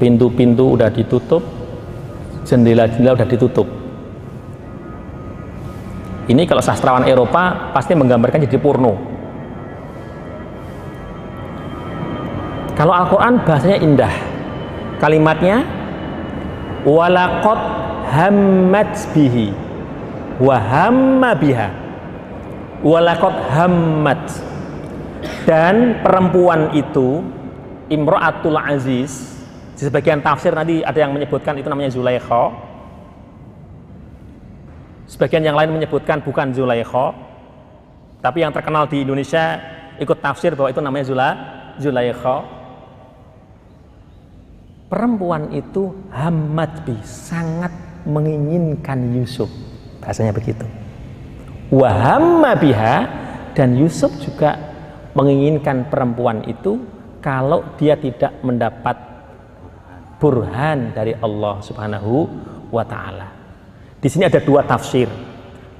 pintu-pintu 0.00 0.72
udah 0.72 0.88
ditutup 0.88 1.44
jendela-jendela 2.48 3.12
udah 3.20 3.28
ditutup. 3.28 3.68
Ini 6.32 6.48
kalau 6.48 6.64
sastrawan 6.64 7.04
Eropa 7.04 7.76
pasti 7.76 7.92
menggambarkan 7.92 8.48
jadi 8.48 8.56
porno. 8.56 8.96
Kalau 12.72 12.92
Al-Quran 12.92 13.44
bahasanya 13.44 13.78
indah 13.84 14.25
kalimatnya 14.98 15.64
walakot 16.86 17.58
hammat 18.10 18.94
bihi 19.12 19.52
wa 20.40 20.56
hamma 20.56 21.32
biha. 21.36 21.68
Walakot 22.84 23.36
hammat. 23.50 24.22
Dan 25.46 26.02
perempuan 26.02 26.74
itu 26.74 27.22
Imro'atul 27.86 28.58
Aziz 28.58 29.36
di 29.76 29.82
sebagian 29.84 30.24
tafsir 30.24 30.50
nanti 30.56 30.82
ada 30.82 30.98
yang 30.98 31.14
menyebutkan 31.14 31.54
itu 31.58 31.68
namanya 31.70 31.90
Zulaikha. 31.92 32.50
Sebagian 35.06 35.46
yang 35.46 35.54
lain 35.54 35.70
menyebutkan 35.70 36.18
bukan 36.22 36.50
Zulaikha. 36.50 37.14
Tapi 38.24 38.42
yang 38.42 38.50
terkenal 38.50 38.90
di 38.90 39.06
Indonesia 39.06 39.60
ikut 40.02 40.18
tafsir 40.18 40.58
bahwa 40.58 40.72
itu 40.72 40.80
namanya 40.82 41.04
Zula, 41.06 41.28
Zulaikha 41.78 42.55
perempuan 44.86 45.50
itu 45.50 45.94
hamad 46.14 46.86
bi 46.86 46.94
sangat 47.02 47.72
menginginkan 48.06 49.14
Yusuf 49.14 49.50
bahasanya 49.98 50.30
begitu 50.30 50.66
wahamma 51.74 52.54
biha 52.54 52.96
dan 53.56 53.74
Yusuf 53.74 54.12
juga 54.22 54.54
menginginkan 55.16 55.88
perempuan 55.88 56.44
itu 56.44 56.76
kalau 57.24 57.64
dia 57.80 57.96
tidak 57.96 58.36
mendapat 58.44 58.94
burhan 60.20 60.92
dari 60.92 61.16
Allah 61.16 61.60
Subhanahu 61.64 62.28
wa 62.68 62.84
taala. 62.84 63.28
Di 63.96 64.08
sini 64.12 64.28
ada 64.28 64.40
dua 64.40 64.64
tafsir. 64.64 65.08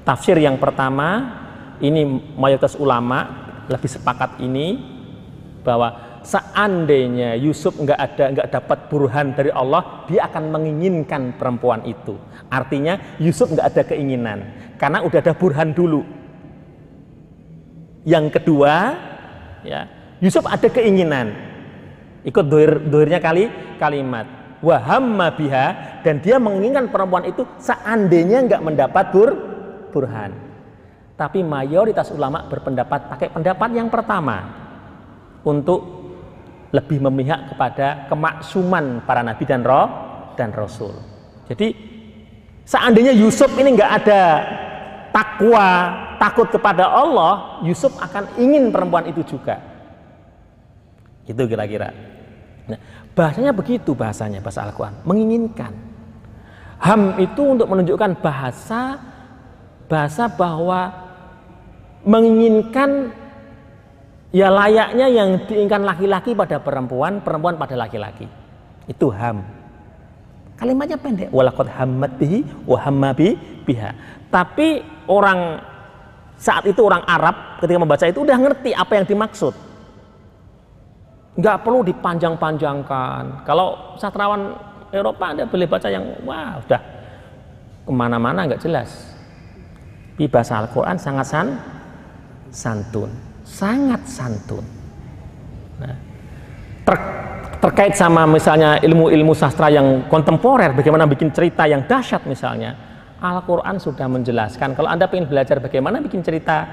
Tafsir 0.01 0.41
yang 0.41 0.57
pertama 0.57 1.37
ini 1.83 2.03
mayoritas 2.35 2.73
ulama 2.79 3.27
lebih 3.69 3.87
sepakat 3.87 4.39
ini 4.41 4.79
bahwa 5.61 6.06
seandainya 6.27 7.39
Yusuf 7.39 7.79
nggak 7.79 7.95
ada 7.95 8.25
nggak 8.35 8.49
dapat 8.51 8.79
burhan 8.91 9.31
dari 9.31 9.47
Allah 9.47 10.03
dia 10.11 10.27
akan 10.27 10.51
menginginkan 10.51 11.39
perempuan 11.39 11.87
itu. 11.87 12.19
Artinya 12.51 12.99
Yusuf 13.23 13.47
nggak 13.47 13.67
ada 13.71 13.83
keinginan. 13.87 14.39
Karena 14.75 14.99
udah 15.07 15.19
ada 15.23 15.31
burhan 15.31 15.71
dulu. 15.71 16.03
Yang 18.03 18.39
kedua 18.39 18.73
ya 19.63 19.87
Yusuf 20.19 20.43
ada 20.43 20.67
keinginan. 20.67 21.31
Ikut 22.27 22.43
doir, 22.43 22.83
doirnya 22.83 23.23
kali 23.23 23.47
kalimat. 23.79 24.27
Wahamma 24.59 25.31
biha 25.37 25.65
dan 26.03 26.19
dia 26.19 26.41
menginginkan 26.41 26.91
perempuan 26.91 27.23
itu 27.29 27.47
seandainya 27.61 28.43
nggak 28.43 28.65
mendapat 28.65 29.05
bur, 29.15 29.29
burhan. 29.95 30.33
Tapi 31.15 31.45
mayoritas 31.45 32.11
ulama 32.11 32.45
berpendapat 32.45 33.09
pakai 33.09 33.31
pendapat 33.31 33.69
yang 33.73 33.87
pertama. 33.87 34.65
Untuk 35.47 35.96
lebih 36.75 36.99
memihak 36.99 37.55
kepada 37.55 38.09
kemaksuman 38.11 39.03
para 39.07 39.23
nabi 39.23 39.43
dan 39.47 39.63
roh 39.63 39.87
dan 40.35 40.51
rasul. 40.51 40.91
Jadi 41.47 41.71
seandainya 42.67 43.15
Yusuf 43.15 43.47
ini 43.55 43.75
nggak 43.79 43.91
ada 44.03 44.21
takwa, 45.15 45.67
takut 46.19 46.51
kepada 46.51 46.91
Allah, 46.91 47.63
Yusuf 47.63 47.95
akan 47.97 48.37
ingin 48.37 48.69
perempuan 48.69 49.07
itu 49.07 49.23
juga. 49.23 49.57
Itu 51.23 51.43
kira-kira. 51.47 51.91
Nah, 52.67 52.79
bahasanya 53.15 53.55
begitu 53.55 53.95
bahasanya 53.95 54.43
bahasa 54.43 54.67
Al-Quran, 54.67 55.03
menginginkan. 55.07 55.73
Ham 56.77 57.17
itu 57.17 57.41
untuk 57.41 57.65
menunjukkan 57.65 58.21
bahasa 58.21 59.01
bahasa 59.89 60.29
bahwa 60.29 60.93
menginginkan 62.05 63.09
ya 64.37 64.53
layaknya 64.53 65.07
yang 65.09 65.29
diinginkan 65.49 65.81
laki-laki 65.81 66.37
pada 66.37 66.61
perempuan, 66.61 67.25
perempuan 67.25 67.57
pada 67.57 67.73
laki-laki. 67.73 68.29
Itu 68.85 69.09
ham. 69.09 69.41
Kalimatnya 70.57 70.97
pendek. 71.01 71.33
Walakot 71.33 71.65
hammat 71.65 72.17
bihi 72.21 72.45
wa 72.69 72.77
biha. 73.65 73.91
Tapi 74.29 74.81
orang 75.09 75.61
saat 76.37 76.69
itu 76.69 76.81
orang 76.85 77.01
Arab 77.09 77.61
ketika 77.61 77.77
membaca 77.81 78.05
itu 78.05 78.21
udah 78.21 78.37
ngerti 78.37 78.71
apa 78.77 78.93
yang 79.01 79.05
dimaksud. 79.09 79.53
Nggak 81.37 81.57
perlu 81.61 81.85
dipanjang-panjangkan. 81.85 83.45
Kalau 83.45 83.97
sastrawan 84.01 84.57
Eropa 84.89 85.33
Anda 85.33 85.45
boleh 85.45 85.67
baca 85.69 85.89
yang 85.89 86.05
wah 86.25 86.57
udah 86.61 86.81
ke 87.85 87.91
mana-mana 87.93 88.49
nggak 88.49 88.61
jelas. 88.61 89.13
Di 90.17 90.25
bahasa 90.25 90.57
Al-Quran 90.65 90.97
sangat 90.97 91.25
san, 91.29 91.47
santun 92.49 93.26
sangat 93.47 94.03
santun. 94.03 94.65
Nah, 95.79 95.95
ter, 96.83 96.95
terkait 97.63 97.95
sama 97.95 98.27
misalnya 98.27 98.77
ilmu-ilmu 98.83 99.31
sastra 99.31 99.71
yang 99.71 100.11
kontemporer, 100.11 100.75
bagaimana 100.75 101.07
bikin 101.07 101.31
cerita 101.31 101.63
yang 101.63 101.87
dahsyat 101.87 102.27
misalnya, 102.27 102.75
Al-Quran 103.17 103.79
sudah 103.79 104.05
menjelaskan. 104.05 104.75
Kalau 104.75 104.91
Anda 104.91 105.09
ingin 105.09 105.25
belajar 105.31 105.57
bagaimana 105.57 106.03
bikin 106.03 106.21
cerita 106.21 106.67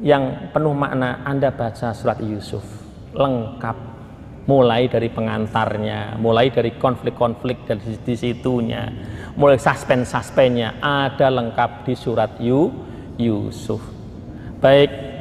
yang 0.00 0.48
penuh 0.54 0.72
makna, 0.72 1.26
Anda 1.26 1.52
baca 1.52 1.92
surat 1.92 2.22
Yusuf. 2.22 2.64
Lengkap. 3.12 3.98
Mulai 4.46 4.86
dari 4.86 5.10
pengantarnya, 5.10 6.22
mulai 6.22 6.54
dari 6.54 6.78
konflik-konflik 6.78 7.66
dari 7.66 7.98
di 7.98 8.14
situnya, 8.14 8.86
mulai 9.34 9.58
suspense-suspennya, 9.58 10.78
ada 10.78 11.34
lengkap 11.34 11.82
di 11.82 11.94
surat 11.98 12.38
Yu, 12.38 12.70
Yusuf. 13.18 13.82
Baik, 14.62 15.15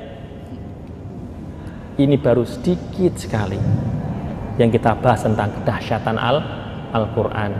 ini 1.95 2.19
baru 2.19 2.43
sedikit 2.43 3.15
sekali 3.15 3.59
yang 4.59 4.71
kita 4.71 4.95
bahas 4.99 5.23
tentang 5.23 5.51
kedahsyatan 5.61 6.15
al 6.19 6.37
Al-Qur'an. 6.95 7.51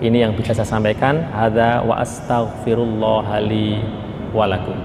Ini 0.00 0.28
yang 0.28 0.32
bisa 0.36 0.56
saya 0.56 0.68
sampaikan. 0.68 1.24
Hadza 1.32 1.84
wa 1.84 2.00
astaghfirullah 2.00 3.40
li 3.44 3.80
wa 4.32 4.44
lakum. 4.48 4.76